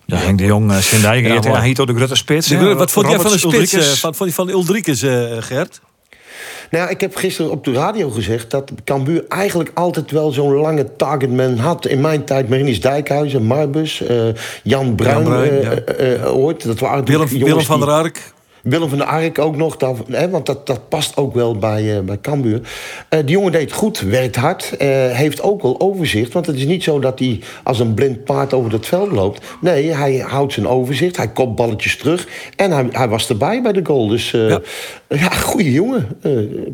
[0.04, 2.48] Ja, Henk de Jong, uh, Sindijk, ja, ja, hier tot de grote spits.
[2.48, 5.00] De, wat vond jij van de spits, van, van, van Ulrikes,
[5.38, 5.80] Gert?
[6.70, 10.96] Nou ik heb gisteren op de radio gezegd dat Cambuur eigenlijk altijd wel zo'n lange
[10.96, 11.86] targetman had.
[11.86, 14.24] In mijn tijd Marinus Dijkhuizen, Marbus, uh,
[14.62, 16.24] Jan Bruin, Jan Bruin uh, ja.
[16.24, 16.64] uh, ooit.
[16.64, 18.34] Dat waren Willem, Willem van der Ark.
[18.66, 19.76] Willem van der Ark ook nog,
[20.10, 22.60] hè, want dat, dat past ook wel bij, uh, bij Cambuur.
[23.10, 26.32] Uh, die jongen deed goed, werkt hard, uh, heeft ook wel overzicht.
[26.32, 29.42] Want het is niet zo dat hij als een blind paard over het veld loopt.
[29.60, 32.28] Nee, hij houdt zijn overzicht, hij kopt balletjes terug.
[32.56, 34.08] En hij, hij was erbij bij de goal.
[34.08, 34.60] Dus ja,
[35.08, 36.18] ja goede jongen,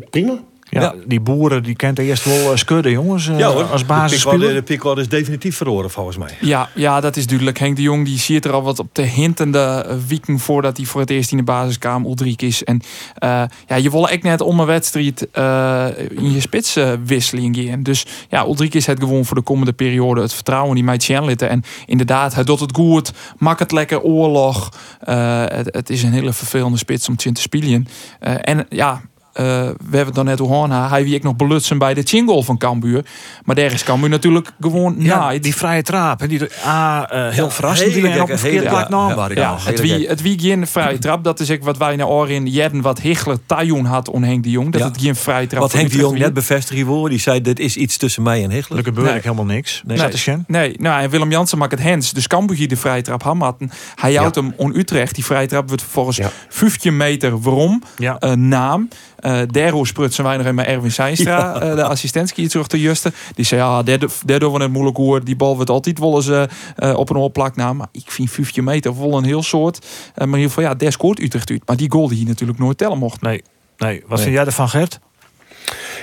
[0.09, 0.39] prima.
[0.73, 3.27] Ja, ja, die boeren die kent eerst wel uh, skudden, jongens.
[3.27, 3.63] Uh, ja, hoor.
[3.63, 4.53] Als basisspeler.
[4.53, 6.37] De pikwad is definitief verloren, volgens mij.
[6.39, 7.59] Ja, ja, dat is duidelijk.
[7.59, 11.01] Henk de Jong die ziet er al wat op de hintende weken voordat hij voor
[11.01, 12.05] het eerst in de basis kwam.
[12.05, 12.63] Ulrich is.
[12.63, 12.81] En
[13.23, 15.27] uh, ja, je wil echt net om een wedstrijd
[16.09, 17.83] in je spitswisseling gaan.
[17.83, 21.49] Dus ja, Ulrich is het gewoon voor de komende periode het vertrouwen die mij litten.
[21.49, 23.11] En inderdaad, hij doet het goed.
[23.37, 24.69] Maakt het lekker oorlog.
[24.99, 27.87] Het, het, is een hele vervelende spits om te spelen.
[28.19, 29.01] en ja,
[29.33, 32.43] uh, we hebben het dan net gehoord, hij wie ik nog belutsen bij de jingle
[32.43, 33.05] van Cambuur.
[33.43, 37.51] Maar daar is Cambuur natuurlijk gewoon ja, Die vrije trap, die ah, uh, heel ja,
[37.51, 37.93] verrassend.
[37.93, 41.39] Die op een verkeerde plek ja, ja, het wie het wie geen vrije trap, dat
[41.39, 44.71] is ik wat wij naar oren in wat Hichler Tajoen had on Henk de Jong.
[44.71, 45.61] Dat het geen vrije trap.
[45.61, 48.51] Wat Henk de Jong net bevestigd wordt, die zei dit is iets tussen mij en
[48.51, 48.77] Hichler.
[48.77, 49.19] Er gebeurt nee.
[49.21, 49.81] helemaal niks.
[49.85, 52.13] Nee, nee, nee, nou en Willem Jansen maakt het hens.
[52.13, 53.71] Dus Cambuur de vrije trap hamatten.
[53.95, 55.15] Hij houdt hem on Utrecht.
[55.15, 56.19] Die vrije trap wordt volgens
[56.49, 58.87] 15 meter waarom uh, naam.
[59.25, 61.69] Uh, Dero sprutsen wij nog even met Erwin Seinstra, ja.
[61.69, 63.13] uh, de assistentski terug te justen.
[63.35, 63.83] Die zei, ja,
[64.25, 65.23] daardoor we het moeilijk hoor.
[65.23, 66.43] Die bal wordt altijd wel eens uh,
[66.77, 67.73] uh, op een oorplak na.
[67.73, 69.85] Maar ik vind 15 meter vol een heel soort.
[70.15, 71.61] maar in ieder geval, ja, daar scoort Utrecht uit.
[71.65, 73.21] Maar die goal die hier natuurlijk nooit tellen mocht.
[73.21, 73.43] Nee,
[73.77, 73.99] nee.
[73.99, 74.25] Wat nee.
[74.25, 74.99] vind jij ervan, Gert?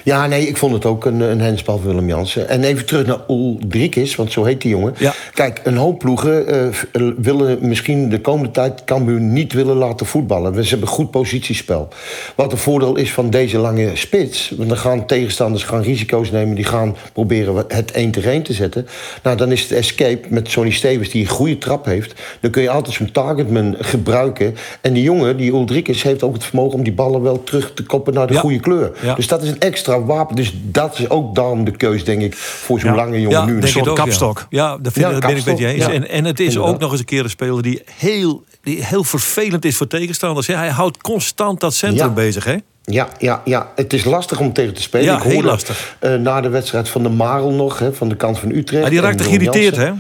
[0.05, 2.49] Ja, nee, ik vond het ook een, een hensbal voor Willem Jansen.
[2.49, 4.95] En even terug naar Ulrikis, want zo heet die jongen.
[4.99, 5.13] Ja.
[5.35, 10.53] Kijk, een hoop ploegen eh, willen misschien de komende tijd Cambuur niet willen laten voetballen.
[10.53, 11.89] We- Ze hebben goed positiespel.
[12.37, 14.53] Wat een voordeel is van deze lange spits.
[14.57, 16.55] Want dan gaan tegenstanders gaan risico's nemen.
[16.55, 18.87] Die gaan proberen het 1 tegen 1 te zetten.
[19.23, 22.21] Nou, dan is het escape met Sonny Stevens, die een goede trap heeft.
[22.41, 24.55] Dan kun je altijd zo'n targetman gebruiken.
[24.81, 27.83] En die jongen, die Ulrikis, heeft ook het vermogen om die ballen wel terug te
[27.83, 28.41] koppen naar de Ja.
[28.41, 28.93] goede kleur.
[29.03, 29.15] Ja.
[29.15, 30.37] Dus dat is een extra wapen.
[30.37, 32.97] Dus dat is ook daarom de keus, denk ik, voor zo'n Ja.
[32.97, 33.53] lange jongen nu.
[33.53, 34.47] denk soort het ook, kapstok.
[34.51, 35.85] Ja, ja dat, vind, dat ben ik met je eens.
[35.87, 36.73] En, en het is Inderdaad.
[36.75, 40.47] ook nog eens een keer een speler die heel, die heel vervelend is voor tegenstanders.
[40.47, 42.13] Hij houdt constant dat centrum Ja.
[42.15, 42.57] bezig, hè?
[42.85, 45.07] Ja, ja, ja, het is lastig om tegen te spelen.
[45.07, 45.97] Ja, ik hoorde, heel lastig.
[45.99, 48.81] eh, na de wedstrijd van de Marel nog, hè, van de kant van Utrecht.
[48.81, 49.91] Maar die en raakt toch Ron geïrriteerd, hè?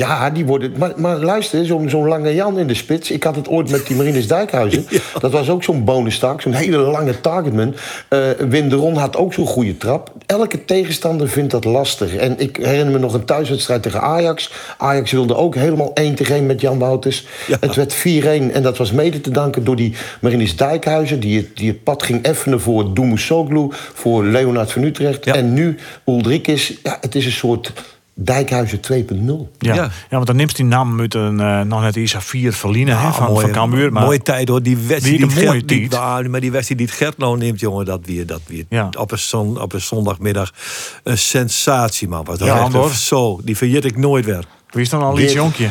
[0.00, 0.72] Ja, die worden.
[0.78, 3.10] Maar, maar luister, zo'n zo'n lange Jan in de spits.
[3.10, 4.86] Ik had het ooit met die Marinus Dijkhuizen.
[5.20, 7.74] Dat was ook zo'n bonustaak, zo'n hele lange targetman.
[8.08, 10.12] Eh Wim de Ron had ook zo'n goede trap.
[10.26, 12.14] Elke tegenstander vindt dat lastig.
[12.16, 14.52] En ik herinner me nog een thuiswedstrijd tegen Ajax.
[14.78, 17.26] Ajax wilde ook helemaal 1 tegen 1 met Jan Wouters.
[17.46, 17.56] Ja.
[17.60, 18.02] Het werd 4-1
[18.52, 21.20] en dat was mede te danken door die Marinus Dijkhuizen...
[21.20, 25.24] die het, die het pad ging effenen voor Doemoussoglu, voor Leonard van Utrecht.
[25.24, 25.34] Ja.
[25.34, 26.78] En nu Ulrikis.
[26.82, 27.72] Ja, het is een soort
[28.14, 29.50] Dijkhuizen 2.0.
[29.58, 29.74] Ja.
[29.74, 29.74] Ja.
[29.74, 29.90] Ja.
[30.10, 33.26] want dan neemt die naam uit een uh, nog net Isa 4 verliezen hè, van,
[33.26, 33.92] mooie, van Cambuur.
[33.92, 34.62] Maar Mooie tijd hoor.
[34.62, 35.92] Die wedstrijd die, een Gert- mooie die, tijd.
[36.24, 38.88] ja, maar die wedstrijd die het Gert nou neemt, jongen, dat weer, dat weer Ja.
[38.98, 40.52] op, een zon, op een zondagmiddag
[41.02, 42.24] een sensatie, man.
[42.24, 44.44] Was dat Ja, een- zo, die vergeet ik nooit weer.
[44.70, 45.68] wie is dan al iets Dit- jonkje?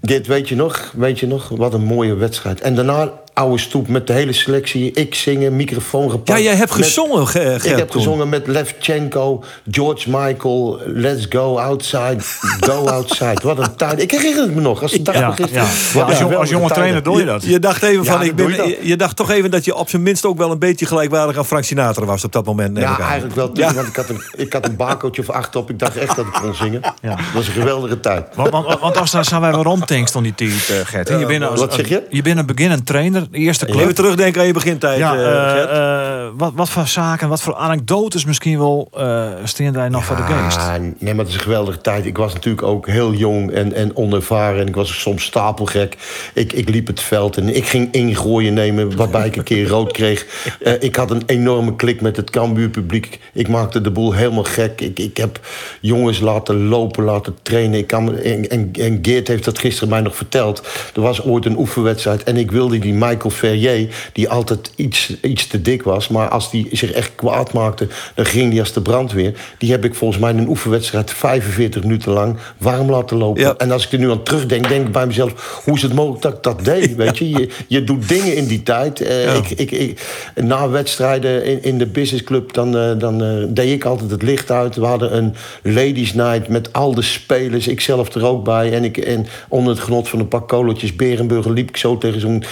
[0.00, 2.60] Dit weet je nog, weet je nog, wat een mooie wedstrijd.
[2.60, 4.92] En daarna oude stoep met de hele selectie.
[4.92, 6.38] Ik zingen, microfoon gepakt.
[6.38, 7.64] Ja, jij hebt Met- gezongen, Ge- Gert.
[7.66, 8.00] Ik heb toen.
[8.02, 12.16] gezongen met Levchenko, George Michael, Let's Go Outside,
[12.68, 13.40] Go Outside.
[13.42, 14.02] Wat een tijd.
[14.02, 15.66] Ik herinner het me nog, als dag Ja, ja.
[15.94, 17.44] Ja, als, jong- jonge trainer doe je dat.
[17.44, 19.88] Je dacht even Ja, van, dan ik ben, je dacht toch even dat je op
[19.88, 22.78] zijn minst ook wel een beetje gelijkwaardig aan Frank Sinatra was op dat moment.
[22.78, 23.50] Ja, eigenlijk wel.
[23.52, 23.74] Ja.
[23.74, 25.70] Want ik had een, ik had een barcootje of acht op.
[25.70, 26.80] Ik dacht echt dat ik kon zingen.
[27.02, 27.08] Ja.
[27.16, 28.26] Dat was een geweldige tijd.
[28.34, 31.08] Want, want, want als daar zijn wij weer rondtankst van die tijd, eh, Gert.
[31.08, 31.16] hè?
[31.16, 32.02] je bent als, wat zeg je?
[32.10, 33.80] Je bent een beginnend trainer, de eerste club.
[33.80, 37.54] Even terugdenken aan je begintijd, Ja, eh, eh, eh, wat, wat voor zaken, wat voor
[37.54, 40.58] anekdotes misschien wel uh, daar nog voor de geest?
[40.98, 42.06] Nee, maar het is een geweldige tijd.
[42.06, 44.60] Ik was natuurlijk ook heel jong en, en onervaren.
[44.60, 45.96] En ik was soms stapelgek.
[46.34, 48.96] Ik, ik liep het veld en ik ging ingooien nemen...
[48.96, 50.26] waarbij ik een keer rood kreeg.
[50.62, 53.20] Eh, ik had een enorme klik met het Cambuurpubliek.
[53.32, 54.80] Ik maakte de boel helemaal gek.
[54.80, 55.40] Ik, ik heb
[55.80, 57.78] jongens laten lopen, laten trainen.
[57.78, 60.62] Ik kan, en, en, en Geert heeft dat gisteren mij nog verteld.
[60.94, 63.88] Er was ooit een oefenwedstrijd en ik wilde die Michael Ferrier...
[64.12, 66.08] die altijd iets, iets te dik was...
[66.08, 67.88] maar als die zich echt kwaad maakte...
[68.14, 69.34] dan ging die als de brandweer.
[69.58, 73.42] Die heb ik volgens mij in een oefenwedstrijd 45 minuten lang warm laten lopen.
[73.42, 73.54] Ja.
[73.56, 75.60] En als ik er nu aan terugdenk, denk ik bij mezelf...
[75.64, 76.94] hoe is het mogelijk dat ik dat deed?
[77.02, 77.28] Weet je?
[77.30, 79.00] je, je doet dingen in die tijd.
[79.00, 79.32] Eh, Ja.
[79.32, 80.00] ik, ik, ik,
[80.34, 82.52] na wedstrijden in, in de businessclub...
[82.52, 84.76] dan, eh, dan eh, deed ik altijd het licht uit.
[84.76, 87.68] We hadden een ladies night met al de spelers.
[87.68, 88.72] Ik zelf er ook bij.
[88.72, 91.52] En, ik, en onder het genot van een pak kolotjes Berenburger...
[91.52, 92.44] liep ik zo tegen zo'n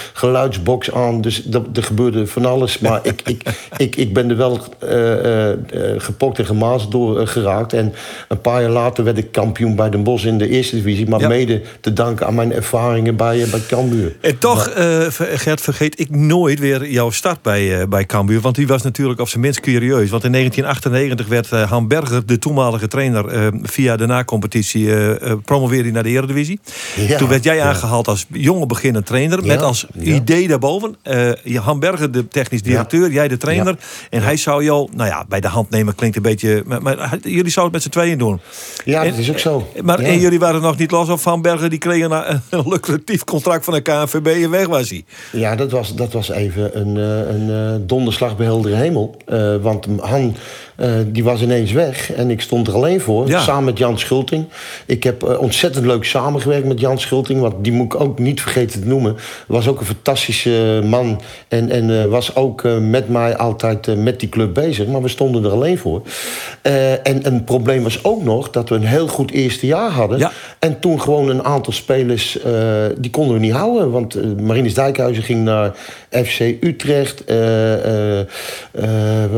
[0.53, 1.21] geluidsbox aan.
[1.21, 2.79] Dus dat, er gebeurde van alles.
[2.79, 3.43] Maar ik, ik,
[3.77, 5.57] ik, ik ben er wel eh, eh, eh,
[5.97, 7.73] gepokt en gemaasd door geraakt.
[7.73, 7.93] En
[8.27, 11.09] een paar jaar later werd ik kampioen bij Den Bosch in de eerste divisie.
[11.09, 11.27] Maar Ja.
[11.27, 14.15] mede te danken aan mijn ervaringen bij, bij Cambuur.
[14.21, 14.69] En toch,
[15.09, 18.41] ver- Gert, vergeet ik nooit weer jouw start bij, bij Cambuur.
[18.41, 20.09] Want die was natuurlijk op zijn minst curieus.
[20.09, 23.51] Want in 1998 werd Han Berger, de toenmalige trainer...
[23.63, 24.89] via de na-competitie
[25.45, 26.59] promoveerde naar de Eredivisie.
[27.07, 27.63] Ja, Toen werd jij ja.
[27.65, 29.45] aangehaald als jonge beginnende trainer.
[29.45, 30.19] Met als ja.
[30.47, 30.95] Daarboven.
[31.03, 33.11] eh Han Berger, de technisch directeur.
[33.11, 33.75] Jij de trainer.
[34.09, 36.63] En hij zou jou, nou ja, bij de hand nemen klinkt een beetje...
[36.65, 38.39] Maar, maar jullie zouden het met z'n tweeën doen.
[38.85, 39.67] Ja, En- dat is ook zo.
[39.83, 40.07] Maar Ja.
[40.07, 43.65] en jullie waren nog niet los of Van Bergen die kregen een, een lucratief contract
[43.65, 45.03] van de KNVB en weg was hij.
[45.31, 49.17] Ja, dat was, dat was even een, eh, een eh, donderslag bij heldere hemel.
[49.25, 50.35] Eh, want Han
[50.75, 53.27] eh, die was ineens weg en ik stond er alleen voor.
[53.27, 53.41] Ja.
[53.41, 54.45] Samen met Jan Schulting.
[54.85, 57.41] Ik heb eh, ontzettend leuk samengewerkt met Jan Schulting.
[57.41, 59.15] Want die moet ik ook niet vergeten te noemen.
[59.47, 60.30] Was ook een fantastische
[60.83, 61.21] man.
[61.47, 64.87] En, en eh, was ook eh, met mij altijd eh, met die club bezig.
[64.87, 66.01] Maar we stonden er alleen voor.
[67.03, 70.19] En een probleem was ook nog dat we een heel goed eerste jaar hadden.
[70.19, 70.31] Ja.
[70.59, 72.37] En toen gewoon een aantal spelers,
[72.97, 73.91] die konden we niet houden.
[73.91, 75.71] Want Marinus Dijkhuizen ging naar
[76.09, 77.23] FC Utrecht.
[77.25, 78.25] We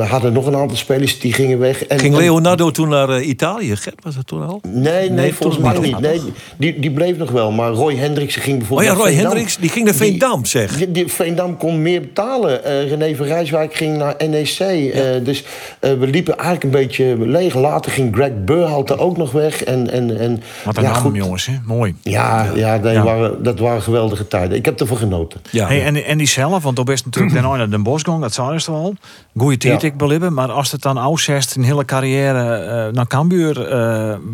[0.07, 1.85] hadden nog een aantal spelers die gingen weg.
[1.85, 3.75] En, Ging Leonardo toen naar Italië?
[3.75, 4.61] Gert, was dat toen al?
[4.67, 5.99] Nee, nee, Nee, volgens mij niet.
[5.99, 6.21] Nee,
[6.57, 7.51] die, die bleef nog wel.
[7.51, 9.15] Maar Roy Hendriksen ging Oh bijvoorbeeld ja, naar Roy.
[9.21, 10.82] Hendricks, die ging naar Veendam, zeg.
[11.05, 12.63] Veendam kon meer betalen.
[12.63, 14.59] Eh, René van Rijswijk ging naar NEC.
[14.59, 15.43] Eh, dus
[15.79, 17.55] eh, we liepen eigenlijk een beetje leeg.
[17.55, 19.63] Later ging Greg Burhout ook nog weg.
[19.63, 21.15] En, en, en, Wat een ja, naam, goed.
[21.15, 21.45] jongens.
[21.45, 21.53] Hè?
[21.65, 21.95] Mooi.
[22.01, 23.03] Ja, ja, nee, Ja.
[23.03, 24.57] Waren, dat waren geweldige tijden.
[24.57, 25.41] Ik heb ervan genoten.
[25.49, 28.33] Ja, Hey, en, en die zelf, want dan best natuurlijk daarna naar Den Bosch dat
[28.33, 28.93] zei je al.
[29.37, 30.33] Goeie tijd, ik belibben.
[30.33, 33.53] Maar als het dan oud een hele carrière naar Cambuur,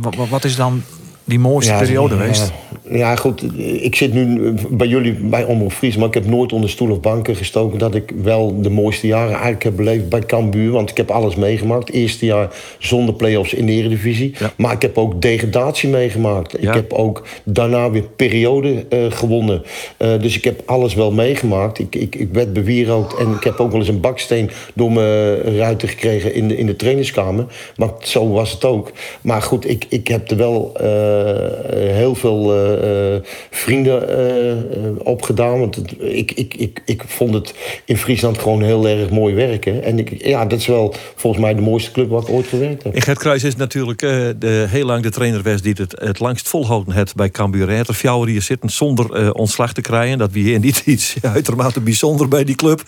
[0.02, 0.84] wat, wat is dan
[1.30, 2.52] die mooiste periode ja, geweest?
[2.92, 3.44] Ja, goed.
[3.82, 7.00] Ik zit nu bij jullie bij Omroep Fries, maar ik heb nooit onder stoel of
[7.00, 10.72] banken gestoken dat ik wel de mooiste jaren eigenlijk heb beleefd bij Cambuur.
[10.72, 11.92] Want ik heb alles meegemaakt.
[11.92, 14.36] Eerste jaar zonder play-offs in de Eredivisie.
[14.58, 16.62] Maar ik heb ook degradatie meegemaakt.
[16.62, 19.62] Ik heb ook daarna weer periode eh, gewonnen.
[19.98, 21.80] Eh, dus ik heb alles wel meegemaakt.
[21.80, 25.58] Ik, ik, ik werd bewierookt en ik heb ook wel eens een baksteen door mijn
[25.58, 27.46] ruiten gekregen in de, in de trainingskamer.
[27.76, 28.92] Maar zo was het ook.
[29.22, 31.19] Maar goed, ik, ik heb er wel eh,
[31.94, 34.58] heel veel eh, eh, vrienden eh, eh,
[35.04, 35.60] opgedaan.
[35.60, 37.54] Want het- ik, ik, ik, ik vond het
[37.86, 39.84] in Friesland gewoon heel erg mooi werken.
[39.84, 42.84] En ik, ja, dat is wel volgens mij de mooiste club waar ik ooit gewerkt
[42.84, 42.96] heb.
[42.96, 46.20] En Gert Kruijs is natuurlijk eh, de, heel lang de trainer geweest die het het
[46.20, 47.68] langst volhouden heeft bij Cambuur.
[47.68, 50.18] Hij heeft er vier hier zitten zonder eh, ontslag te krijgen.
[50.18, 52.84] Dat wie hier niet iets uitermate bijzonder bij die club.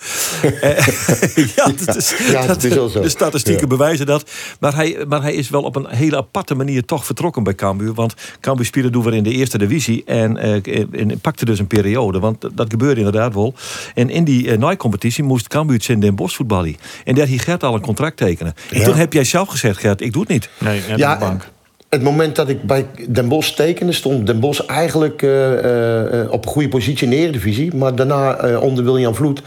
[0.60, 0.86] Eh,
[1.56, 3.00] ja, dat is, Ja, dat is wel zo.
[3.00, 3.76] De statistieken Ja.
[3.76, 4.30] bewijzen dat.
[4.60, 7.94] Maar hij, maar hij is wel op een hele aparte manier toch vertrokken bij Cambuur.
[7.94, 10.02] Want Cambuur speelde doen we in de eerste divisie.
[10.04, 12.18] En, eh, en pakte dus een periode.
[12.18, 13.54] Want dat gebeurde inderdaad wel.
[13.94, 16.76] En in die uh, competitie moest Cambuur in Den Bosch voetballen.
[17.04, 18.54] En daar ging Gert al een contract tekenen.
[18.70, 18.84] En Ja.
[18.84, 20.48] toen heb jij zelf gezegd, Gert, ik doe het niet.
[20.58, 21.48] Nee, Ja, de bank.
[21.92, 26.30] Het moment dat ik bij Den Bosch tekende, stond Den Bosch eigenlijk eh, eh, eh,
[26.30, 27.76] op een goede positie in de Eredivisie.
[27.76, 29.42] Maar daarna, onder William Vloed,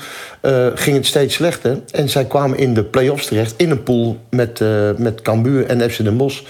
[0.75, 1.79] ging het steeds slechter.
[1.91, 4.61] En zij kwamen in de play-offs terecht in een pool met,
[4.97, 6.41] met Cambuur en FC Den Bosch.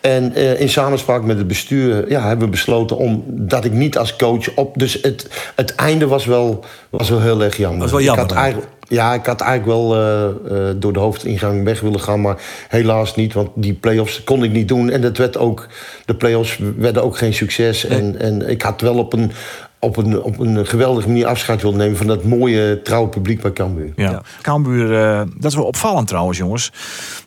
[0.00, 4.16] En in samenspraak met het bestuur ja, hebben we besloten om dat ik niet als
[4.16, 4.78] coach op.
[4.78, 6.64] Dus het, het einde was wel,
[6.96, 7.78] was wel heel erg jammer.
[7.78, 8.42] Dat is wel Ik jammer had dan.
[8.42, 10.24] eigenlijk- ja, ik had eigenlijk wel eh,
[10.68, 12.36] eh, door de hoofdingang weg willen gaan, maar
[12.68, 14.90] helaas niet, want die play-offs kon ik niet doen.
[14.90, 15.66] En dat werd ook,
[16.04, 17.84] de play-offs werden ook geen succes.
[17.86, 19.30] En, en ik had wel op een,
[19.78, 23.52] op, een, op een geweldige manier afscheid willen nemen van dat mooie trouwe publiek bij
[23.52, 23.92] Cambuur.
[23.96, 24.10] Ja.
[24.10, 24.22] Ja.
[24.42, 26.72] Cambuur, eh, dat is wel opvallend trouwens, jongens.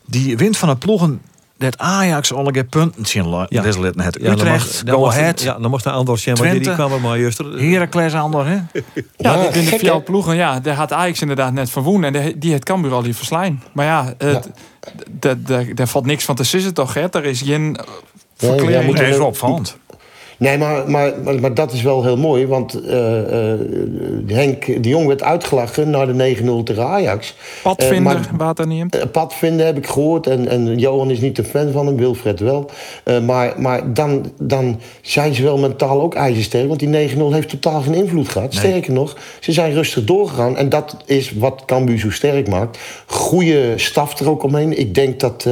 [0.06, 1.22] Die wint van het ploegen
[1.60, 3.30] dat Ajax alle keer punten zien.
[3.30, 3.46] Ja.
[3.50, 3.64] Ja.
[3.64, 4.18] Het net.
[4.20, 6.52] Ja, dan Utrecht, mocht- dan Go mocht- Ahead, Ja, dan moest naar Andor zijn, want
[6.52, 7.38] die, die kwam er maar juist.
[7.38, 8.54] Heracles ander, hè?
[8.54, 8.82] Ja,
[9.18, 12.04] Ja, dit in de gek, vier ploegen, ja, daar had Ajax inderdaad net verwoen.
[12.04, 13.64] En die- die het Cambuur al die verslijn.
[13.74, 14.50] Maar ja, het-
[15.20, 17.08] d- daar valt niks van te sissen toch, hè?
[17.12, 17.84] Er is geen eh,
[18.38, 18.86] ja, verklaring.
[18.86, 19.78] moet- Nee, is opvallend.
[20.40, 22.48] Nee, maar, maar, maar, maar dat is wel heel mooi.
[22.48, 23.60] Want eh, eh,
[24.28, 27.36] Henk de Jong werd uitgelachen na de 9-0 tegen Ajax.
[27.64, 28.88] Padvinder, Eh, maar- Waterneem.
[28.90, 30.28] Eh, Pad vinden heb ik gehoord.
[30.28, 32.70] En, en Johan is niet een fan van hem, Wilfred wel.
[33.26, 36.68] Maar maar dan, dan zijn ze wel mentaal ook ijzersterk.
[36.68, 38.54] Want die 9-0 heeft totaal geen invloed gehad.
[38.54, 40.58] Sterker nog, ze zijn rustig doorgegaan.
[40.58, 42.78] En dat is wat Cambuur zo sterk maakt.
[43.06, 44.80] Goede staf er ook omheen.
[44.80, 45.48] Ik denk dat,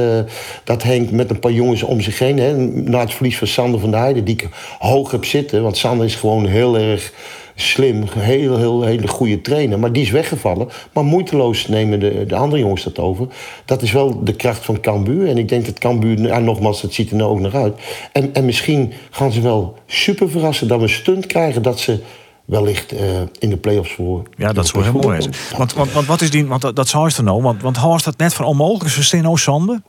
[0.64, 2.38] dat Henk met een paar jongens om zich heen...
[2.38, 4.24] Hè, na het verlies van Sander van der Heijden...
[4.24, 4.48] die ik
[4.78, 5.62] hoog heb zitten.
[5.62, 7.12] Want Sander is gewoon heel erg
[7.54, 9.78] slim, heel, heel, hele goede trainer.
[9.78, 10.68] Maar die is weggevallen.
[10.92, 13.26] Maar moeiteloos nemen de, de andere jongens dat over.
[13.64, 15.28] Dat is wel de kracht van Cambuur.
[15.28, 17.78] En ik denk dat Cambuur, ja, nogmaals, dat ziet er nou ook naar uit.
[18.12, 21.62] En, en misschien gaan ze wel super verrassen dat we een stunt krijgen...
[21.62, 21.98] dat ze
[22.44, 24.22] wellicht eh, in de play-offs voor...
[24.36, 25.34] Ja, dat zou heel mooi zijn.
[25.56, 28.04] Want, want, want wat is die, want dat, dat zou je nou, want, want Horst
[28.04, 29.82] dat net van onmogelijk, ze nou zonde.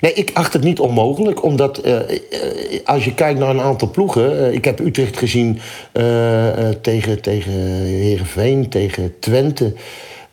[0.00, 1.42] Nee, ik acht het niet onmogelijk.
[1.42, 2.08] Omdat eh, eh,
[2.84, 4.46] als je kijkt naar een aantal ploegen.
[4.46, 5.58] eh, ik heb Utrecht gezien
[6.80, 9.72] tegen, tegen Heerenveen, tegen Twente.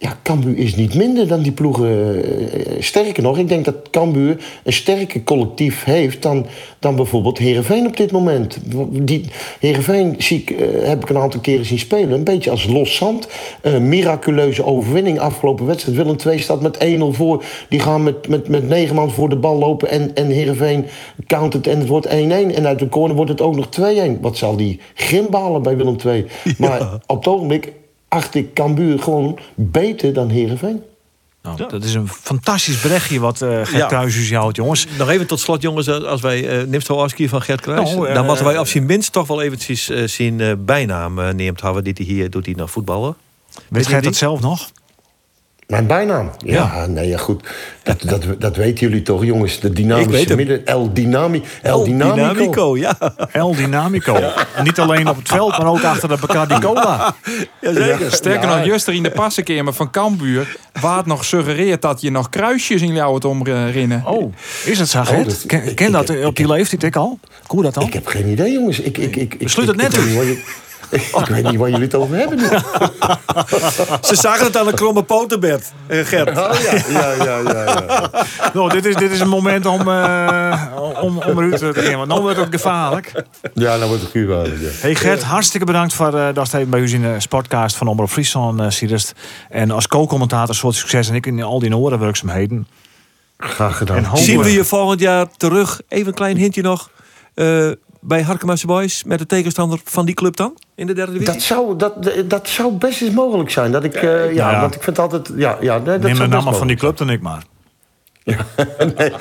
[0.03, 2.23] Ja, Cambuur is niet minder dan die ploegen.
[2.23, 6.45] Eh, sterker nog, ik denk dat Cambuur een sterker collectief heeft dan,
[6.79, 8.57] dan bijvoorbeeld Heerenveen op dit moment.
[8.91, 9.25] Die,
[9.59, 12.11] Heerenveen zie ik, eh, heb ik een aantal keren zien spelen.
[12.11, 13.27] Een beetje als los zand.
[13.61, 15.97] Een miraculeuze overwinning afgelopen wedstrijd.
[15.97, 17.43] Willem II staat met 1-0 voor.
[17.69, 19.89] Die gaan met, met, met negen man voor de bal lopen.
[19.89, 20.85] En, en Heerenveen
[21.27, 22.09] countert en het wordt 1-1.
[22.09, 23.67] En uit de corner wordt het ook nog
[24.17, 24.19] 2-1.
[24.21, 26.25] Wat zal die grimbalen bij Willem II?
[26.57, 27.73] Maar op het ogenblik
[28.13, 30.81] acht ik Cambuur gewoon beter dan Heerenveen.
[31.41, 33.87] Nou, Dat is een fantastisch berichtje wat eh Gert Ja.
[33.87, 34.87] Kruijs houdt, jongens.
[34.97, 37.93] Nog even tot slot, jongens, eh, als wij uh, zo afskiën van Gert Kruijs.
[37.93, 41.19] Nou, eh, dan moeten wij op zijn minst toch wel eventjes eh, zijn eh, bijnaam
[41.19, 41.83] eh, neemt houden.
[41.83, 43.15] Dit hij hier doet hij nog voetballen.
[43.69, 44.09] Weet je Gert die?
[44.09, 44.71] dat zelf nog?
[45.73, 46.29] Mijn bijnaam?
[46.45, 47.43] Ja, nee, ja, goed.
[47.83, 49.59] Dat, dat, dat weten jullie toch, jongens.
[49.59, 50.65] De dynamische midden...
[50.65, 52.15] El, Dynami, El, El Dynamico.
[52.33, 52.97] Dynamico, ja.
[53.31, 54.15] El Dynamico.
[54.55, 57.15] En niet alleen op het veld, maar ook achter de Bacardi Cola.
[57.61, 58.11] Jazeker.
[58.11, 58.55] Sterker Ja.
[58.57, 60.57] nog, juist er in de passenkamer van Cambuur...
[60.81, 64.03] waar het nog suggereert dat je nog kruisjes in jou het omrinnen.
[64.05, 64.33] Oh,
[64.65, 65.07] is het zo, Oh,
[65.47, 67.19] Ken, ken ik dat heb- op die leeftijd ik al?
[67.45, 67.83] Hoe dat dan?
[67.83, 68.79] Ik heb geen idee, jongens.
[68.79, 70.37] Ik, ik, ik, ik, Besluit het net ik- eens.
[70.89, 72.45] ik- weet niet waar jullie het over hebben nu.
[74.09, 76.29] Ze zagen het aan de kromme potenbed, eh, Gert.
[76.29, 77.63] Oh ja, ja, ja, ja.
[77.63, 78.09] ja.
[78.53, 80.65] Nou, dit is, dit is een moment om, uh,
[81.01, 83.11] om, om eruit te gaan, want dan wordt het gevaarlijk.
[83.53, 84.67] Ja, dan wordt het gevaarlijk, ja.
[84.81, 88.09] Hey Gert, hartstikke bedankt voor uh, dat je bij u in de sportcast van Omroep
[88.09, 89.13] Friesland uh.
[89.49, 92.67] En als co-commentator soort succes en ik in al die orenwerkzaamheden.
[93.37, 93.97] Graag gedaan.
[93.97, 95.81] En hopelijk- Zien we je volgend jaar terug?
[95.87, 96.89] Even een klein hintje nog.
[97.33, 97.69] eh,
[98.03, 100.57] bij Harkemasse Boys met de tegenstander van die club dan?
[100.75, 101.33] In de derde divisie?
[101.33, 103.71] Dat zou, dat, dat zou best eens mogelijk zijn.
[103.71, 104.61] Dat ik, eh, ja, ja.
[104.61, 105.31] want ik vind altijd...
[105.35, 107.43] Ja, ja, nee, dat Neem de naam van die club dan ik maar.
[108.97, 109.11] Nee,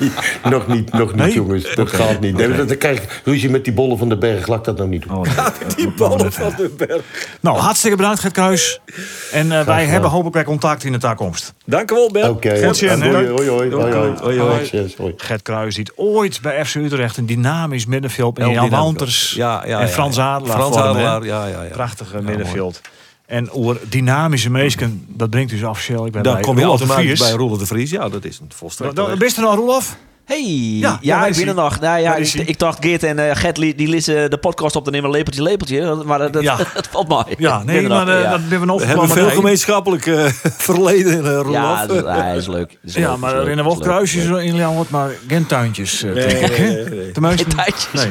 [0.49, 1.33] nog niet, nog niet, Nee?
[1.33, 1.75] jongens.
[1.75, 2.37] Dat gaat niet.
[2.37, 4.47] Nee, dan krijg ik ruzie met die bollen van de berg.
[4.47, 5.25] Laat dat nou niet doen.
[5.75, 7.01] die ballen van de berg.
[7.39, 8.79] Nou, hartstikke bedankt Gert Kruis.
[9.31, 11.53] En eh, wij hebben hopelijk weer contact in de toekomst.
[11.65, 12.29] Dank u wel, Ben.
[12.29, 13.11] Oké, Goed zien, hè?
[13.11, 14.13] hoi, hoi, hoi, hoi, hoi.
[14.21, 14.65] Hoi, hoi.
[14.65, 15.13] Succes, hoi.
[15.17, 18.39] Gert Kruis die ooit bij FC Utrecht een dynamisch middenveld...
[18.39, 18.81] en Jan Dynamico.
[18.83, 20.33] Wouters Ja, ja, en ja, Frans ja.
[20.33, 20.75] Adelaar Frans?
[20.75, 21.69] Adelaar, ja, ja, ja.
[21.69, 22.81] Prachtige middenveld.
[23.25, 26.05] En oer dynamische meesken, dat brengt u zo officieel.
[26.05, 27.29] Ik ben Dan bij kom je Roelof automatisch Vries.
[27.29, 27.89] bij Roelof de Vries.
[27.89, 28.95] Ja, dat is een volstrekt.
[28.95, 29.95] Dan- Bist er nog, Roelof?
[30.25, 30.43] Hey,
[30.79, 31.79] Ja, ja, ik ben er nog.
[31.79, 35.09] Nou ja, ik, dacht Geert en eh Gert die lezen de podcast op te nemen
[35.09, 35.95] lepeltje, lepeltje.
[36.05, 36.57] Maar dat, Ja.
[36.73, 37.35] het valt mij.
[37.37, 38.29] Ja, nee, maar nog, eh, ja.
[38.31, 39.35] dat hebben we We hebben veel gemeen.
[39.35, 40.25] gemeenschappelijk eh,
[40.67, 41.51] verleden, uh.
[41.51, 42.77] Ja, dat, is leuk.
[42.83, 47.87] Is Ja, leuk, maar in de kruisjes in Leeuwarden, maar geen tuintjes, Geen tuintjes.
[47.93, 48.09] Nee.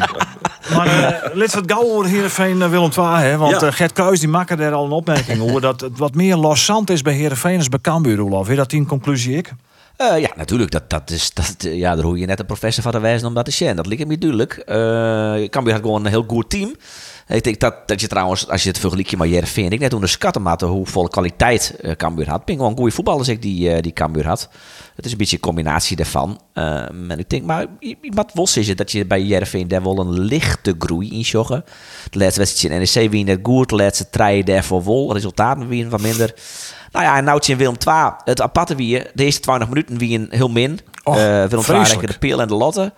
[0.75, 3.37] Maar uh, let wat gauw over Heerenveen uh, Willem II, hè?
[3.37, 3.67] Want Ja.
[3.67, 6.91] eh, Gert Kruis die maakte daar al een opmerking over dat het wat meer loszand
[6.91, 8.49] is bij Heerenveen als bij Cambuur, Roelof.
[8.49, 9.53] Is dat die een conclusie ik?
[9.97, 10.71] Eh, ja, natuurlijk.
[10.71, 13.29] Dat, dat is, dat, eh, ja, daar hoef je net een professor van te wijzen
[13.29, 13.77] om dat te zien.
[13.77, 14.57] Dat lijkt me duidelijk.
[14.67, 16.75] Uh, Cambuur had gewoon een heel goed team.
[17.33, 19.71] Ik denk dat, dat je trouwens, als je het vergelijkt met Heerenveen...
[19.71, 22.45] ik net onderschatten matte hoeveel kwaliteit uh, Cambuur had.
[22.45, 24.49] Ben gewoon goede voetballers ik die, uh, die Cambuur had.
[24.97, 26.41] Het is een beetje een combinatie daarvan.
[26.53, 27.67] En ik denk, maar
[28.01, 31.65] wat was is het dat je bij Heerenveen daar wel een lichte groei in joggen.
[32.11, 33.69] De laatste wedstrijd in NEC wie net goed.
[33.69, 35.13] De laatste treien daarvoor wel.
[35.13, 36.35] Resultaten wie wat minder.
[36.91, 38.11] Nou ja, en nou in Willem II.
[38.25, 40.81] Het aparte wie de eerste 20 minuten wie een heel min.
[41.05, 42.93] Och, uh, Willem II de peel en de lotte.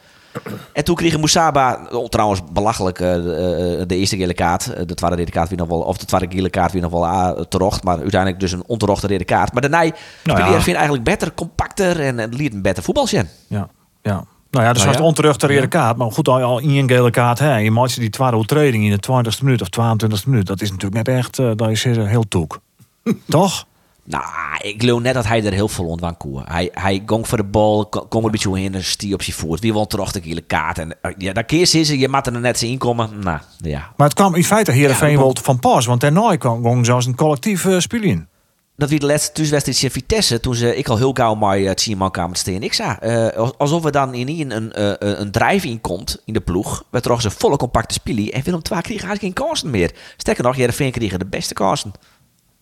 [0.73, 4.89] En toen kregen Moussaba, oh, trouwens belachelijk, uh, de, de eerste gele kaart.
[4.89, 7.05] De tweede rode kaart wie nog wel, of de tweede gele kaart wie nog wel
[7.05, 7.83] uh, terecht.
[7.85, 9.53] Maar uiteindelijk dus een onterechte rode kaart.
[9.53, 9.91] Maar daarna
[10.23, 10.61] nou ja.
[10.61, 13.29] vind eigenlijk beter, compacter en, en liet een beter voetbal zien.
[13.47, 13.69] Ja,
[14.03, 14.25] ja.
[14.51, 15.09] Nou ja, dus Nou was ja.
[15.09, 15.97] onterecht de rode kaart.
[15.97, 17.39] Maar goed, al, al in een gele kaart.
[17.39, 17.57] Hè.
[17.57, 20.47] Je maakt die tweede overtreding in de 20ste minuut of 22ste minuut.
[20.47, 22.61] Dat is natuurlijk net echt, uh, dat is heel toek.
[23.29, 23.67] Toch?
[24.07, 24.25] Nou,
[24.61, 26.43] ik geloof net dat hij er heel veel koer.
[26.45, 29.61] Hij, hij gong voor de bal, kom een beetje in en stier op zijn voet.
[29.61, 30.79] Wie won terug de gele kaart.
[30.79, 33.11] En uh, ja, daar keer is je mat er net zien inkomen.
[33.21, 33.93] Nou, ja.
[33.97, 35.87] Maar het kwam in feite Heerenveen Ja, wel van pas.
[35.87, 38.29] Want daarna kwam zelfs een collectief uh, in.
[38.77, 41.81] Dat wie de laatste thuiswedstrijd in Vitesse, toen ze ik al heel gauw maar het
[41.81, 42.63] Sieman kwamen staan.
[42.63, 46.41] Ik zei, uh, alsof we dan in een, een, een drijf in komt in de
[46.41, 46.85] ploeg.
[46.91, 48.33] We trokken ze volle compacte spelen.
[48.33, 49.93] En Willem II kreeg eigenlijk geen kansen meer.
[50.17, 51.93] Sterker nog, Heerenveen kregen de beste kansen.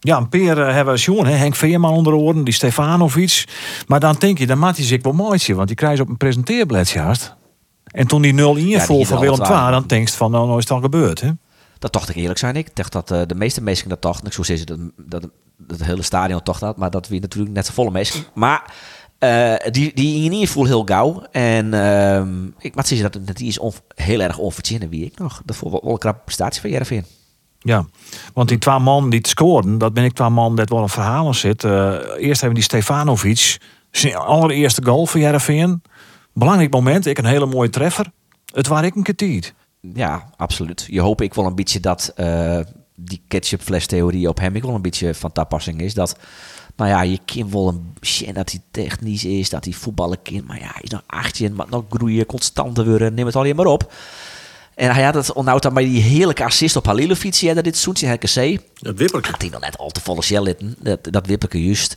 [0.05, 3.45] Ja, een peer uh, hebben we Sjoen, Henk Veerman onder de oren, die Stefanovic.
[3.87, 6.17] Maar dan denk je, dan maakt hij zich wel mooitje, want die krijgt op een
[6.17, 7.35] presenteerbladje haast.
[7.85, 10.59] En toen die 0 inval ja, van Willem II, dan denk je van, nou, nou
[10.59, 11.31] is het al gebeurd, hè?
[11.79, 12.57] Dat dacht ik eerlijk zijn.
[12.57, 14.27] Ik dacht dat uh, de meeste mensen dat dachten.
[14.27, 17.55] Ik zo zeggen dat, dat, dat het hele stadion toch dat, maar dat we natuurlijk
[17.55, 18.25] net zo volle mensen.
[18.35, 18.75] Maar
[19.19, 21.23] uh, die, die in ieder geval heel gauw.
[21.31, 22.23] En uh,
[22.59, 23.59] ik moet zeggen dat het die is
[23.95, 25.43] heel erg onverdiend wie ik nog.
[25.45, 27.05] Dat vond wel een krappe prestatie van Jereveen.
[27.63, 27.87] Ja,
[28.35, 30.89] want die twee man die het scoorden, dat ben ik twee man dat wel een
[30.89, 31.65] verhaal aan zit.
[31.65, 35.83] Uh, eerst hebben die Stefanovic, zijn allereerste goal voor Jereveen.
[36.33, 38.07] Belangrijk moment, ik een hele mooie treffer.
[38.53, 39.55] Het waar ik een ketiet.
[39.81, 40.87] Ja, absoluut.
[40.91, 42.59] Je hoop ik wel een beetje dat uh,
[42.95, 45.95] die ketchupfles-theorie op hem ik wel een beetje van toepassing is.
[45.95, 46.17] Dat,
[46.77, 50.47] nou ja, je kind wel een shit dat hij technisch is, dat hij voetballen kind,
[50.47, 53.67] maar ja, hij is nog 18, maar nog groeien, constanter worden, neem het alleen maar
[53.67, 53.93] op.
[54.75, 57.77] En hij had het onhoud dan bij die heerlijke assist op Halilovic, ja, dat dit
[57.77, 58.61] zoentje in RKC.
[58.75, 59.31] Dat wipperke.
[59.31, 61.97] Had hij nog net al te volle shell litten, dat, dat wipperke juist.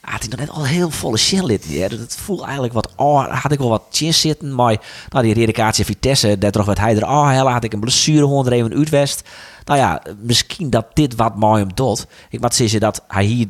[0.00, 1.70] Had hij nog net al heel volle shell litten.
[1.70, 1.88] Ja.
[1.88, 4.54] Dat voelt eigenlijk wat, oh, had ik wel wat chin zitten.
[4.54, 7.80] Maar nou, die redekatie Vitesse, daar toch wat hij er, oh, hella, had ik een
[7.80, 9.22] blessure gewoon er even uitwest.
[9.64, 12.06] Nou ja, misschien dat dit wat mooi hem doet.
[12.30, 13.46] Ik moet zeggen dat hij hier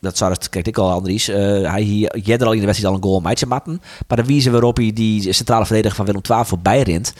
[0.00, 1.28] dat zou het, kijk ik al Andries.
[1.28, 1.36] Uh,
[1.70, 3.82] hij hier, jij er al in de wedstrijd al een goal meidje matten.
[4.08, 7.12] Maar de wijze waarop hij die centrale verdediger van Willem II voorbij rint.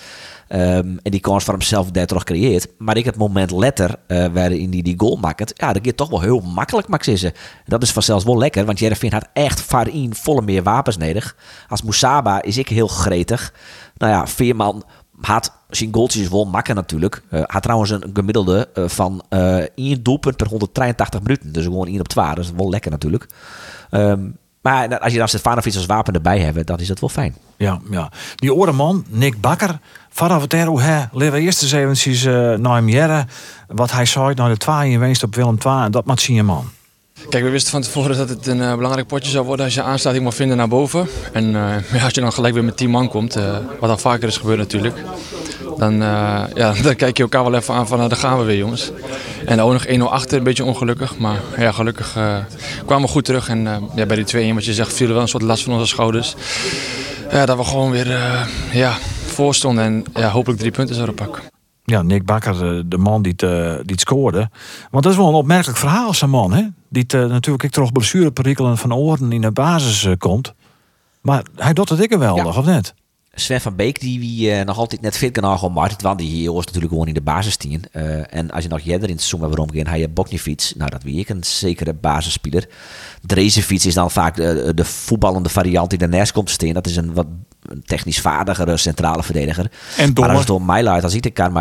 [0.49, 2.69] Um, en die kans voor hemzelf daar toch creëert.
[2.79, 5.53] Maar ik het moment letter uh, waarin die die goal maakt.
[5.55, 7.25] Ja, dat gaat toch wel heel makkelijk, Max
[7.65, 8.65] Dat is vanzelfs wel lekker.
[8.65, 11.37] Want Jereveen had echt Farin volle meer wapens nodig.
[11.69, 13.53] Als Moussaba is ik heel gretig.
[13.97, 14.85] Nou ja, Veerman
[15.21, 17.23] had zijn goaltjes wel makken natuurlijk.
[17.31, 21.53] Uh, had trouwens een gemiddelde uh, van uh, 1 doelpunt per 183 minuten.
[21.53, 22.35] Dus gewoon 1 op 12.
[22.35, 23.27] Dat is wel lekker natuurlijk.
[23.91, 27.35] Um, maar als je dan Stefanovic als wapen erbij hebt, dan is dat wel fijn.
[27.57, 28.11] Ja, ja.
[28.35, 29.79] Die oude man, Nick Bakker,
[30.11, 33.29] vanaf het hoe hij leven eerst eens eventjes uh, naar hem jaren,
[33.69, 36.45] wat hij zei naar de 2 in Weenst op Willem 2 en dat moet zien
[36.45, 36.69] man.
[37.29, 39.83] Kijk, we wisten van tevoren dat het een uh, belangrijk potje zou worden als je
[39.83, 41.09] aansluiting moet vinden naar boven.
[41.33, 41.51] En
[41.93, 43.35] ja, als je dan gelijk weer met 10 man komt,
[43.81, 44.97] wat dan vaker is gebeurd natuurlijk,
[45.79, 45.95] dan,
[46.55, 48.91] ja, dan kijk je elkaar wel even aan van daar gaan we weer jongens.
[49.47, 51.19] En ook nog 1-0 achter, een beetje ongelukkig.
[51.19, 52.13] Maar ja, gelukkig
[52.87, 53.49] kwamen we goed terug.
[53.49, 55.73] En ja, bij die 2-1, wat je zegt, viel er wel een soort last van
[55.73, 56.35] onze schouders.
[57.31, 58.09] Ja, dat we gewoon weer
[58.73, 58.97] ja,
[59.27, 61.43] voor stonden en ja, hopelijk drie punten zouden pakken.
[61.85, 63.41] Ja, Nick Bakker, de man die het,
[63.79, 64.51] die het scoorde.
[64.91, 66.63] Want dat is wel een opmerkelijk verhaal, zijn man, hè?
[66.89, 70.55] Die het, natuurlijk ik toch blessureperikelen van oren in de basis komt.
[71.21, 72.45] Maar hij doet het ik wel, ja.
[72.45, 72.95] of net?
[73.39, 76.53] Sven van Beek, die wie uh, nog altijd net fit kan gaan maar want die
[76.53, 79.49] was natuurlijk gewoon in de basis uh, en als je nog jeder in het seizoen
[79.49, 80.75] waarom ging, hij je Bokniefiets.
[80.77, 82.69] Nou, dat wie ik een zekere basisspeler.
[83.23, 86.73] Deze fiets is dan vaak de, de voetballende variant die daarnaast komt te staan.
[86.73, 87.27] Dat is een wat
[87.85, 89.71] technisch vaardigere centrale verdediger.
[89.97, 90.23] En dommer.
[90.23, 91.53] Maar als het om mij ik de kaart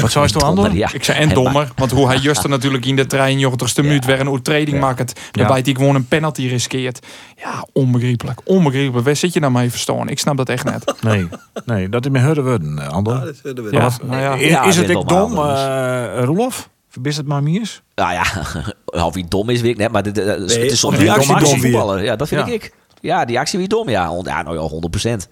[0.00, 0.92] Wat zou je toch aan Ja.
[0.92, 4.20] Ik zei en dommer, want hoe hij juist natuurlijk in de trein 90ste minuut weer
[4.20, 4.82] een overtreding ja.
[4.82, 5.20] maakt.
[5.30, 7.06] Daarbij die gewoon een penalty riskeert.
[7.36, 8.40] Ja, onbegrijpelijk.
[8.44, 9.04] Onbegrijpelijk.
[9.04, 10.08] Waar zit je nou mee verstaan?
[10.08, 10.94] Ik snap dat echt net.
[11.06, 11.28] Nee,
[11.64, 13.14] nee dat is mijn hurde worden, Ander.
[13.14, 14.62] Ja, dat is, ja, nou ja.
[14.62, 16.68] is, is het ik dom, uh, Roelof?
[16.88, 17.82] Verbist het maar Mies?
[17.94, 18.24] Nou ja,
[19.06, 19.92] of hij dom is, weet ik net.
[19.92, 22.02] Maar dit, het is soms die actie dom voetballen.
[22.02, 22.72] Ja, dat vind ik.
[23.00, 23.88] Ja, die actie wie dom.
[23.88, 25.28] Ja, ja nou ja, 100%.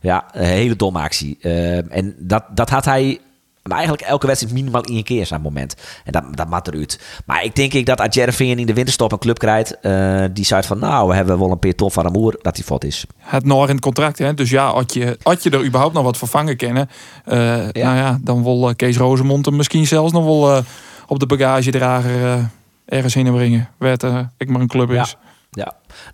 [0.00, 1.38] Ja, een hele domme actie.
[1.40, 3.20] Uh, en dat, dat had hij
[3.62, 5.74] maar eigenlijk elke wedstrijd minimaal één keer zijn moment.
[6.04, 7.00] En dat, dat maakt eruit.
[7.26, 9.76] Maar ik denk ik dat als Jervin in de winterstop een club krijgt...
[9.82, 12.38] Uh, die zei van nou, we hebben wel een peer tof van Amour...
[12.42, 13.04] dat hij fot is.
[13.18, 14.34] Het nog in het contract, hè?
[14.34, 16.88] Dus ja, als je, als je er überhaupt nog wat vervangen kennen...
[17.26, 20.62] Uh, Nou ja, dan wil Kees Rozemond hem misschien zelfs nog wel...
[21.06, 22.50] op de bagagedrager
[22.84, 23.68] ergens heen brengen.
[23.78, 24.02] Werd
[24.36, 24.96] ik maar een club is.
[24.96, 25.06] Ja,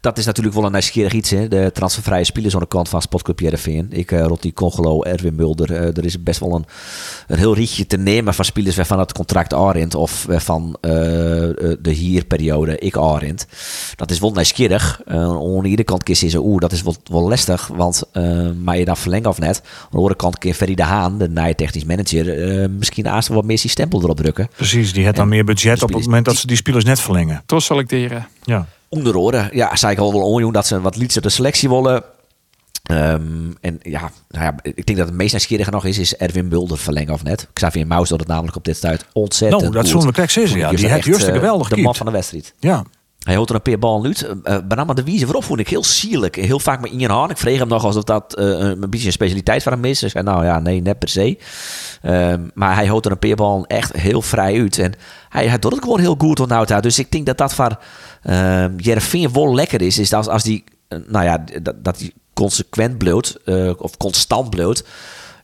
[0.01, 1.31] dat is natuurlijk wel een nieuwsgierig iets.
[1.31, 1.49] Hè?
[1.49, 3.87] De transfervrije spelers aan de kant van Spotclub Jereveen.
[3.91, 5.71] Ik, uh, Rotti Congolo, Erwin Mulder.
[5.71, 6.65] Uh, er is best wel een,
[7.27, 9.95] een heel rietje te nemen van spelers waarvan het contract aanrent.
[9.95, 10.91] Of van uh,
[11.81, 13.47] de hierperiode ik aanrent.
[13.97, 15.01] Dat is wel nieuwsgierig.
[15.09, 17.67] Uh, aan de ene kant kun je oeh, dat is wel, wel lastig.
[17.67, 18.03] Want
[18.63, 19.63] maar je dan verlengt of net.
[19.65, 23.45] Aan de andere kant kun Ferry de Haan, de nieuwe technisch manager, misschien aanstaan wat
[23.45, 24.49] meer stempel erop drukken.
[24.57, 27.43] Precies, die heeft dan meer budget op het moment dat ze die spelers net verlengen.
[27.47, 28.29] Toch selecteren.
[28.45, 29.49] Ja onder oren.
[29.53, 32.05] Ja, zei ik al wel onjoen dat ze wat liedse de selectie willen.
[32.91, 36.49] Um, en ja, nou ja, ik denk dat het meest nieuwsgierige nog is, is Erwin
[36.49, 37.49] Mulder verlengen of net.
[37.53, 40.71] Xavier Maus doet het namelijk op dit tijd ontzettend Nou, dat zonder krek is ja.
[40.71, 42.55] Die heeft juist geweldig De man van de wedstrijd.
[42.59, 42.85] Ja.
[43.27, 44.29] Hij houdt er een paar ballen uit.
[44.45, 46.37] Uh, de Wiese voorop vond ik heel sierlijk.
[46.37, 47.31] Heel vaak met Ian Haan.
[47.31, 50.01] Ik vreeg hem nog alsof dat uh, een beetje een specialiteit van hem is.
[50.01, 51.39] Hij zei, nou ja, nee, net per se.
[52.03, 54.79] Uh, maar hij houdt er een paar ballen echt heel vrij uit.
[54.79, 54.95] En
[55.29, 57.79] hij, hij doet het gewoon heel goed nou Dus ik denk dat dat voor
[58.29, 59.99] uh, Jereveen wel lekker is.
[59.99, 63.39] Is dat als die, nou ja, dat, dat die consequent bloot.
[63.79, 64.85] of constant bloot.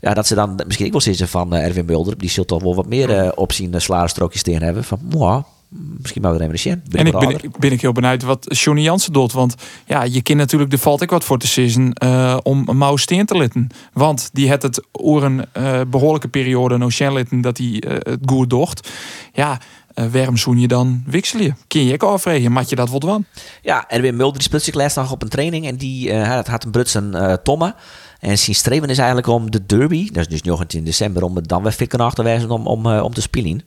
[0.00, 2.18] Ja, dat ze dan misschien ik wel zitten van Erwin Mulder.
[2.18, 4.84] Die zult toch wel wat meer op zijn strookjes tegen hebben.
[4.84, 5.42] Van, moi,
[5.72, 9.32] misschien maar weer even En ik ben, ben ik heel benieuwd wat Johnny Jansen doet.
[9.32, 9.54] Want
[9.86, 13.26] ja, je kent natuurlijk de valt ik wat voor te season uh, om Mouw Steen
[13.26, 13.68] te litten.
[13.92, 18.18] Want die had het oor een uh, behoorlijke periode no litten dat hij uh, het
[18.26, 18.88] goed docht.
[19.32, 19.60] Ja,
[19.94, 21.56] uh, waarom zoen je dan wisselen?
[21.66, 23.24] Kun je ook afvregen, mat je dat wat van?
[23.62, 26.64] Ja, Erwin Mulder die speelt zich laatst nog op een training en die uh, had
[26.64, 27.74] een Brutsen uh, Tomme.
[28.20, 31.48] En zijn streven is eigenlijk om de derby, dat is dus 19 december, om het
[31.48, 33.62] dan weer fit te wijzen om, om, om te spelen.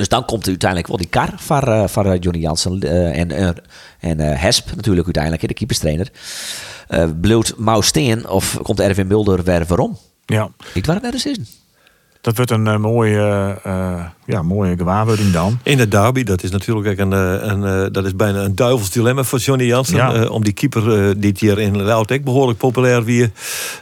[0.00, 3.56] Dus dan komt uiteindelijk wel die kar van, uh, van uh, Johnny Jansen uh, en,
[4.00, 6.10] en Hesp natuurlijk uiteindelijk, de keeperstrainer.
[6.88, 9.98] Uh, bloot Mausteen of komt Erwin Mulder weer waarom?
[10.26, 10.50] Ja.
[10.74, 11.59] Ik waar het net eens is.
[12.20, 15.58] Dat wordt een uh, mooie, uh, ja, mooie gewaarwording dan.
[15.62, 19.22] In het derby, dat is natuurlijk een, een, een dat is bijna een duivels dilemma
[19.22, 19.96] voor Johnny Jansen.
[19.96, 20.14] Ja.
[20.14, 23.30] Uh, om die keeper die hier in Lautek behoorlijk populair wie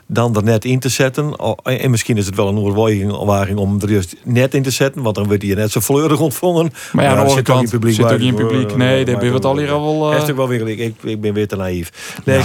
[0.06, 1.40] dan er net in te zetten.
[1.40, 5.02] Oh, en misschien is het wel een overweging om er juist net in te zetten.
[5.02, 6.72] Want dan wordt hij net zo fleurig ontvangen.
[6.92, 8.76] Maar ja, aan de andere kant publiek zit ook in publiek.
[8.76, 10.36] Nee, daar ben het al hier al wel...
[10.36, 12.14] Wel weer, ik, ik ben weer te naïef.
[12.24, 12.44] Nee, ja.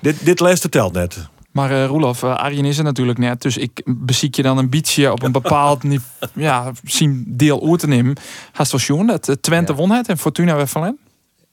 [0.00, 1.28] dit, dit laatste telt net.
[1.54, 3.42] Maar uh, Roelof, uh, Arjen is er natuurlijk net.
[3.42, 5.82] Dus ik beziek je dan een beetje op een bepaald
[6.34, 8.16] ja, zien deel uit te nemen.
[8.52, 9.78] Haast was Joen dat uh, Twente ja.
[9.78, 10.98] won het en Fortuna werd van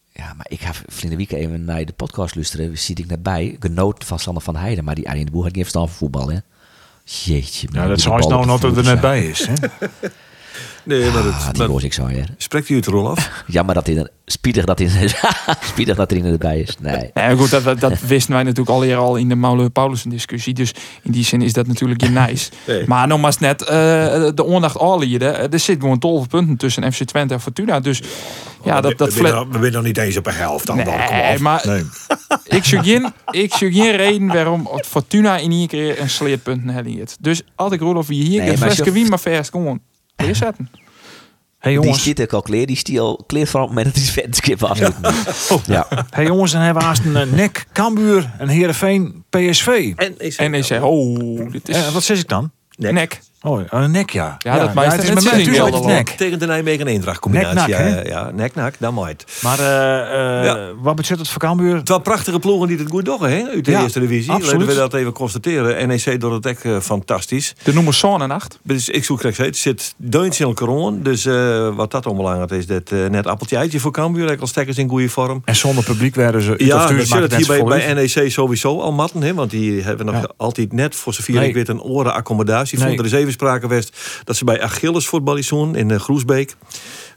[0.09, 2.77] Ja, maar ik ga vrienden week even naar de podcast luisteren.
[2.77, 3.55] Zie ik net bij.
[3.59, 4.83] Genoot van Sander van Heijden.
[4.83, 6.37] Maar die Arjen de Boer had niet verstand van voetbal, hè?
[7.03, 7.67] Jeetje.
[7.71, 9.53] Nou, dat zou nou nog dat er net bij is, hè?
[10.83, 12.09] Nee, maar dat, ah, die ik zo.
[12.37, 13.29] Spreekt u het rol af?
[13.47, 15.07] ja, maar dat hij spiedig dat hij
[15.71, 16.77] spiedig dat er in erbij is.
[16.79, 17.11] Nee.
[17.13, 20.53] Ja, goed, dat, dat wisten wij natuurlijk al eerder al in de Maule Paulussen discussie.
[20.53, 20.73] Dus
[21.03, 22.51] in die zin is dat natuurlijk je nice.
[22.67, 22.87] nee.
[22.87, 23.67] Maar nogmaals net uh,
[24.35, 25.23] de ondacht al hier.
[25.23, 27.79] Er zit gewoon 12 punten tussen FC Twente en Fortuna.
[27.79, 27.97] Dus
[28.63, 30.67] ja, ja dat, dat we, we, we, nog niet eens op een helft.
[30.67, 31.83] Dan, nee, dan, maar nee.
[32.43, 37.17] ik zie geen, ik zie geen reden waarom Fortuna in één keer een sleerpunten heeft.
[37.19, 39.81] Dus als ik Roelof hier Nee, een maar wien maar vers gewoon
[40.21, 40.69] neerzetten.
[41.59, 44.13] Hey Die jongens, stiet ik al kleer, die stiel kleert van op het moment dat
[44.13, 45.13] hij het skip afsluiten.
[45.65, 45.87] Ja.
[46.09, 49.93] hey jongens, dan hebben we haast een eh, nek, Cambuur en Heerenveen, PSV.
[49.95, 52.51] En ik En ik zeg, oh, dit is Eh, wat zeg ik dan?
[52.77, 53.21] nek.
[53.43, 54.35] Oh, een nek, ja.
[54.39, 56.09] Ja, dat meest het is met mij natuurlijk altijd nek.
[56.09, 57.55] Tegen de Nijmegen Eendracht combinatie.
[57.55, 58.01] Nek-nak, ja, hè?
[58.01, 59.39] ja, nek-nak, dat maakt.
[59.43, 60.71] Maar eh, eh, Ja.
[60.81, 61.75] wat betreft het voor Cambuur?
[61.75, 63.43] Het waren prachtige ploegen die het goed doen, hè?
[63.53, 64.31] Uit de Ja, eerste divisie.
[64.31, 65.87] Laten we dat even constateren.
[65.87, 67.55] NEC doet het echt eh, fantastisch.
[67.63, 68.59] De noemen Zon en Acht.
[68.63, 70.99] Dus ik zoek straks het zit deuns in elkaar aan.
[71.03, 74.31] Dus eh, wat dat onbelangrijk is, dat eh, net appeltje eitje voor Cambuur.
[74.31, 75.41] Ik al stekkers in goede vorm.
[75.45, 76.53] En zonder publiek werden ze...
[76.57, 79.21] Ja, dat zit hier bij, NEC sowieso al matten.
[79.21, 80.29] Hè, want die hebben nog Ja.
[80.37, 81.47] altijd net voor z'n vier Nee.
[81.47, 82.79] ik weet een oren accommodatie.
[82.79, 86.55] Vond er even sprake geweest dat ze bij Achilles voetballizoen in uh, Groesbeek.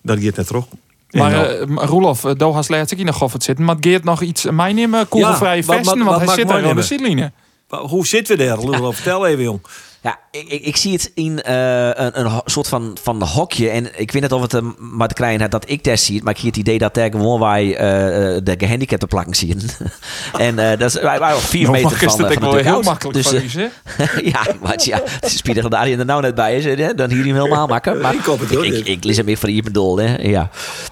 [0.02, 0.64] Dat gaat net terug.
[1.10, 3.64] Maar En, uh, Roelof, uh, Doha's laat ik nog of het zitten.
[3.64, 5.08] Maar Geert nog iets meenemen?
[5.08, 7.30] Kogelvrije Ja, wat- vesten, wat- want wat hij zit daar op de
[7.68, 8.58] maar hoe zitten we daar?
[8.58, 9.60] Lul, vertel even, jong.
[10.04, 13.68] Ja, ik, ik, ik zie het in eh, een, een soort van, van hokje.
[13.70, 16.14] En ik weet niet of het maar te krijgen dat ik daar zie.
[16.14, 19.60] het, Maar ik zie het idee dat daar gewoon wij eh, de gehandicapten plakken zien.
[20.38, 22.82] en eh, dat is wij waren vier Nou, meter van, eh, van wel de heel
[22.82, 24.20] makkelijk Dus, eh, hè?
[24.22, 26.64] ja, maar ja, het is Pieter dat Arjen er nou net bij is.
[26.64, 28.00] Hè, dan hier hem helemaal maken.
[28.00, 29.96] Maar Ik het ik, ik, lees hem weer voor je bedoel.
[29.96, 30.16] Hè.
[30.16, 30.50] Ja.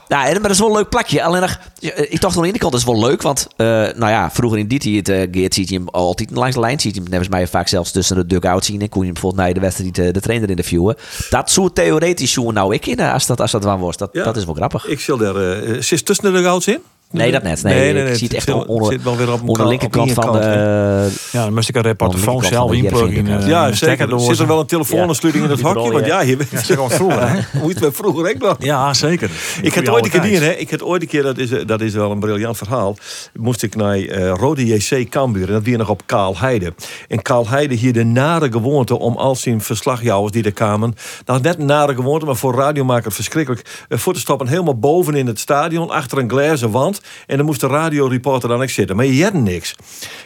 [0.09, 1.23] Nou, en- maar dat is wel een leuk plakje.
[1.23, 3.23] Alleen nog, eh, ik dacht aan de ene kant dat is wel leuk.
[3.23, 6.55] Want eh, nou ja, vroeger in dit het uh, Geert ziet je hem altijd langs
[6.55, 6.81] de lijn.
[6.81, 8.81] Ziet je hem nevens mij vaak zelfs tussen de dugout zien.
[8.81, 10.97] En bijvoorbeeld naar de wedstrijd eh, de trainer interviewen.
[11.31, 13.97] Dat soort theoretisch zo nou ik in eh, als dat, als dat waar was.
[13.97, 14.25] Dat, Ja.
[14.25, 14.87] dat is wel grappig.
[14.87, 15.63] Ik zal daar...
[15.83, 16.79] zit tussen de gouds in?
[17.13, 17.63] Nee, dat net.
[17.63, 20.33] Nee, ik zie het echt zit- onder, zit wel weer op onder de linkerkant van
[20.33, 21.11] de...
[21.33, 23.09] Ja, dan moest ik een de zelf inpluggen.
[23.11, 24.25] Heerenveen, eh, Ja, stekker zeker.
[24.25, 25.93] Zit er wel een telefoonaansluiting in het hokje?
[25.93, 26.37] Want ja, je
[26.75, 27.41] gewoon vroeger, hè?
[27.61, 28.57] hoe het vroeger ook nog.
[28.59, 29.31] Ja, zeker.
[29.63, 30.51] Ik heb Goeie ooit een keer hè.
[30.51, 32.97] Ik heb ooit een keer, dat is, eh, dat is wel een briljant verhaal.
[33.35, 35.47] Moest ik naar eh, Rode JC Cambuur.
[35.47, 36.75] En dat weer nog op Kaal Heide.
[37.09, 40.95] En Kaal Heide hier de nare gewoonte om al zijn verslagjouwers die er kwamen.
[41.27, 43.65] Nou, net een nare gewoonte, maar voor radiomaker verschrikkelijk.
[43.89, 45.91] eh, voor te stoppen helemaal boven in het stadion.
[45.91, 47.01] Achter een glazen wand.
[47.27, 48.97] En dan moest de radioreporter dan ook zitten.
[48.97, 49.75] Maar je had niks.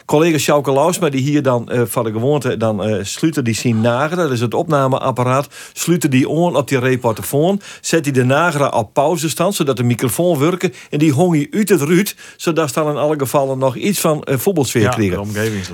[0.05, 3.81] Collega Sjouke Lausma, die hier dan eh, van de gewoonte dan eh sluiten die zien
[3.81, 4.23] nageren.
[4.23, 5.47] Dat is het opnameapparaat.
[5.73, 7.61] Sluiten die on op die reportofoon.
[7.81, 10.73] Zet hij de nageren op pauzestand, zodat de microfoon werken.
[10.89, 12.15] En die hong hij uit het ruut.
[12.37, 15.17] Zodat ze dan in alle gevallen nog iets van eh, voetbalsfeer Ja, kregen.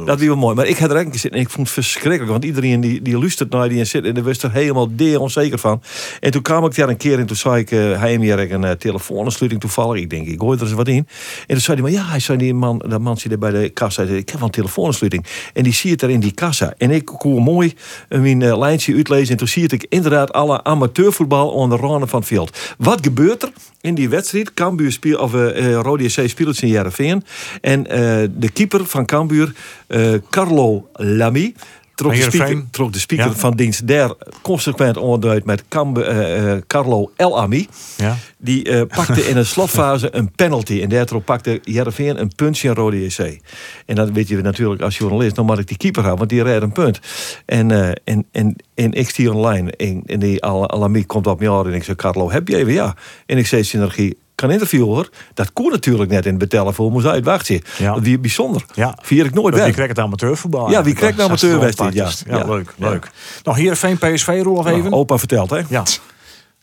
[0.05, 0.55] Dat was wel mooi.
[0.55, 2.31] Maar ik had er eigenlijk zitten en ik vond het verschrikkelijk.
[2.31, 5.19] Want iedereen die, die luistert naar die en zit en daar was er helemaal deer
[5.19, 5.81] onzeker van.
[6.19, 8.71] En toen kwam ik daar een keer en toen zei ik, hij hier een uh,
[8.71, 10.01] telefoonaansluiting toevallig.
[10.01, 10.92] Ik denk, ik gooi er eens wat in.
[10.97, 13.51] En toen zei hij, maar ja, hij zei die man, dat man zit er bij
[13.51, 14.03] de kassa.
[14.03, 15.25] Ik heb een telefoonaansluiting.
[15.53, 16.73] En die zie het er in die kassa.
[16.77, 17.73] En ik kon mooi
[18.09, 19.31] eh, mijn uh, lijntje uitlezen.
[19.31, 22.57] En toen zie ik inderdaad alle amateurvoetbal aan de randen van het veld.
[22.77, 24.53] Wat gebeurt er in die wedstrijd?
[24.53, 27.23] Cambuur speel, of uh, Rode SC speelt in Jereveen.
[27.61, 29.53] En de keeper van Cambuur,
[29.87, 31.53] uh, Carlo Lamy
[31.95, 33.33] trok de speaker, trok de speaker ja.
[33.33, 37.67] van dienst der consequent onderduid met uh, uh, Carlo El Ami.
[37.97, 38.17] Ja.
[38.37, 40.81] Die uh, pakte in een slotfase een penalty.
[40.81, 43.39] En daardoor pakte Jereveen een puntje in Rode JC.
[43.85, 45.35] En dat weet je natuurlijk als journalist.
[45.35, 46.99] Dan moet ik die keeper houden, want die rijdt een punt.
[47.45, 49.71] En, uh, en, en, en ik stier online.
[49.71, 52.55] En, en die El Ami komt op me aan en ik zeg, Carlo, heb je
[52.55, 52.73] even?
[52.73, 52.95] Ja.
[53.25, 55.09] En ik zei, synergie, kan interview hoor.
[55.33, 57.61] Dat kon natuurlijk net in het betellen voor moest uitwachten.
[57.77, 57.93] Ja.
[57.93, 58.65] Dat wie bijzonder.
[58.73, 58.97] Ja.
[59.01, 59.63] Vier ik nooit weg.
[59.63, 60.69] Wie krijgt het amateurvoetbal?
[60.69, 61.93] Ja, wie krijgt de amateurwedstrijd?
[61.93, 62.11] Ja.
[62.25, 62.89] Ja, ja, leuk, ja.
[62.89, 63.11] leuk.
[63.43, 64.79] Nog hier Veen PSV rol of even.
[64.81, 65.61] Nou, opa vertelt hè.
[65.69, 65.83] Ja.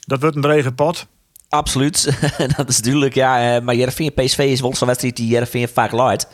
[0.01, 1.07] Dat wordt een drege pot.
[1.49, 2.18] Absoluut.
[2.57, 3.61] dat is duidelijk, ja.
[3.61, 6.26] Maar Jereveen PSV is wel zo'n wedstrijd die Jereveen vaak luidt.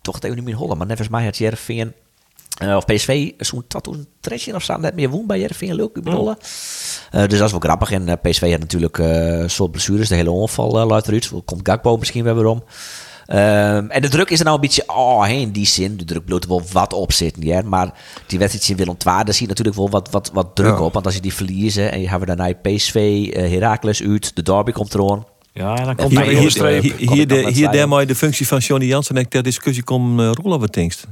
[0.00, 1.92] Toch even niet meer hollen, maar nevens mij had Jereveen...
[2.62, 6.36] Uh, of PSV zo'n tattoo tresje of zo net meer woon bij leuk bedoelen.
[6.38, 7.20] Mm.
[7.20, 7.90] Uh, dus dat is wel grappig.
[7.90, 10.08] En uh, PSV had natuurlijk uh, soort blessures.
[10.08, 11.30] De hele onval uh, luidt eruit.
[11.44, 12.64] Komt Gakpo misschien weer weer om.
[13.28, 15.96] Um, en de druk is er nou een beetje oh, in die zin.
[15.96, 17.42] De druk bloot er wel wat op zitten.
[17.42, 17.62] Ja?
[17.62, 17.92] Maar
[18.26, 20.82] die wedstrijd in Willem II, daar zie je natuurlijk wel wat, wat, wat druk ja.
[20.82, 20.92] op.
[20.92, 24.72] Want als je die verliezen en je hebben daarna PSV, uh, Heracles uit, de derby
[24.72, 25.24] komt eraan.
[25.52, 28.86] Ja, dan komt hier, hier, hier, hier, hier, de, hier daarmee de functie van Johnny
[28.86, 31.06] Jansen en ter discussie komt uh, Roelof wat denkst.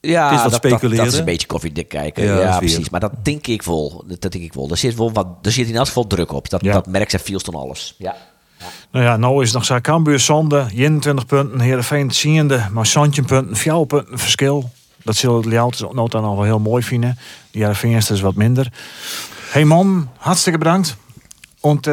[0.00, 2.24] Ja, is dat, dat, dat, is een beetje koffiedik kijken.
[2.24, 2.90] Ja, ja precies.
[2.90, 4.04] Maar dat denk ik wel.
[4.06, 4.70] Dat denk ik wel.
[4.70, 5.26] Er zit wel wat.
[5.42, 6.48] Er zit in elk geval druk op.
[6.48, 6.72] Dat, ja.
[6.72, 7.94] dat merkt ze veel van alles.
[7.98, 8.16] Ja.
[8.60, 8.66] Ja.
[8.90, 13.24] Nou ja, nou is het nog zo Cambuur zonde, 21 punten, Heerenveen ziende, maar 17
[13.24, 14.70] punten, 4 punten verschil.
[15.02, 17.18] Dat zullen de Ljouwt nota nog wel heel mooi vinden.
[17.50, 18.72] De Heerenveen is dus wat minder.
[19.50, 20.96] Hey man, hartstikke bedankt.
[21.62, 21.90] Und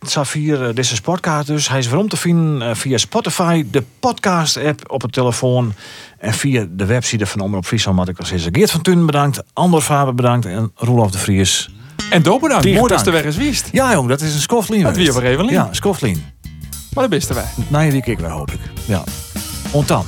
[0.00, 1.68] Safir, deze sportkaart dus.
[1.68, 5.72] Hij is waarom te vinden uh, via Spotify, de podcast-app op het telefoon...
[6.18, 7.98] en via de website van Omroep Friesland.
[7.98, 8.48] Wat ik al zei.
[8.52, 11.70] Geert van Tunen bedankt, Andor Faber bedankt en Roelof de Vries.
[12.10, 12.64] En Do bedankt.
[12.64, 13.68] Mooi dat de weg is wist.
[13.72, 14.82] Ja jong, dat is een skoflien.
[14.82, 16.24] Dat weer even Ja, skoflien.
[16.94, 17.48] Maar dat beste wij.
[17.68, 18.60] Nee, wie ik wel hoop ik.
[18.84, 19.04] Ja.
[19.70, 20.04] Ontan.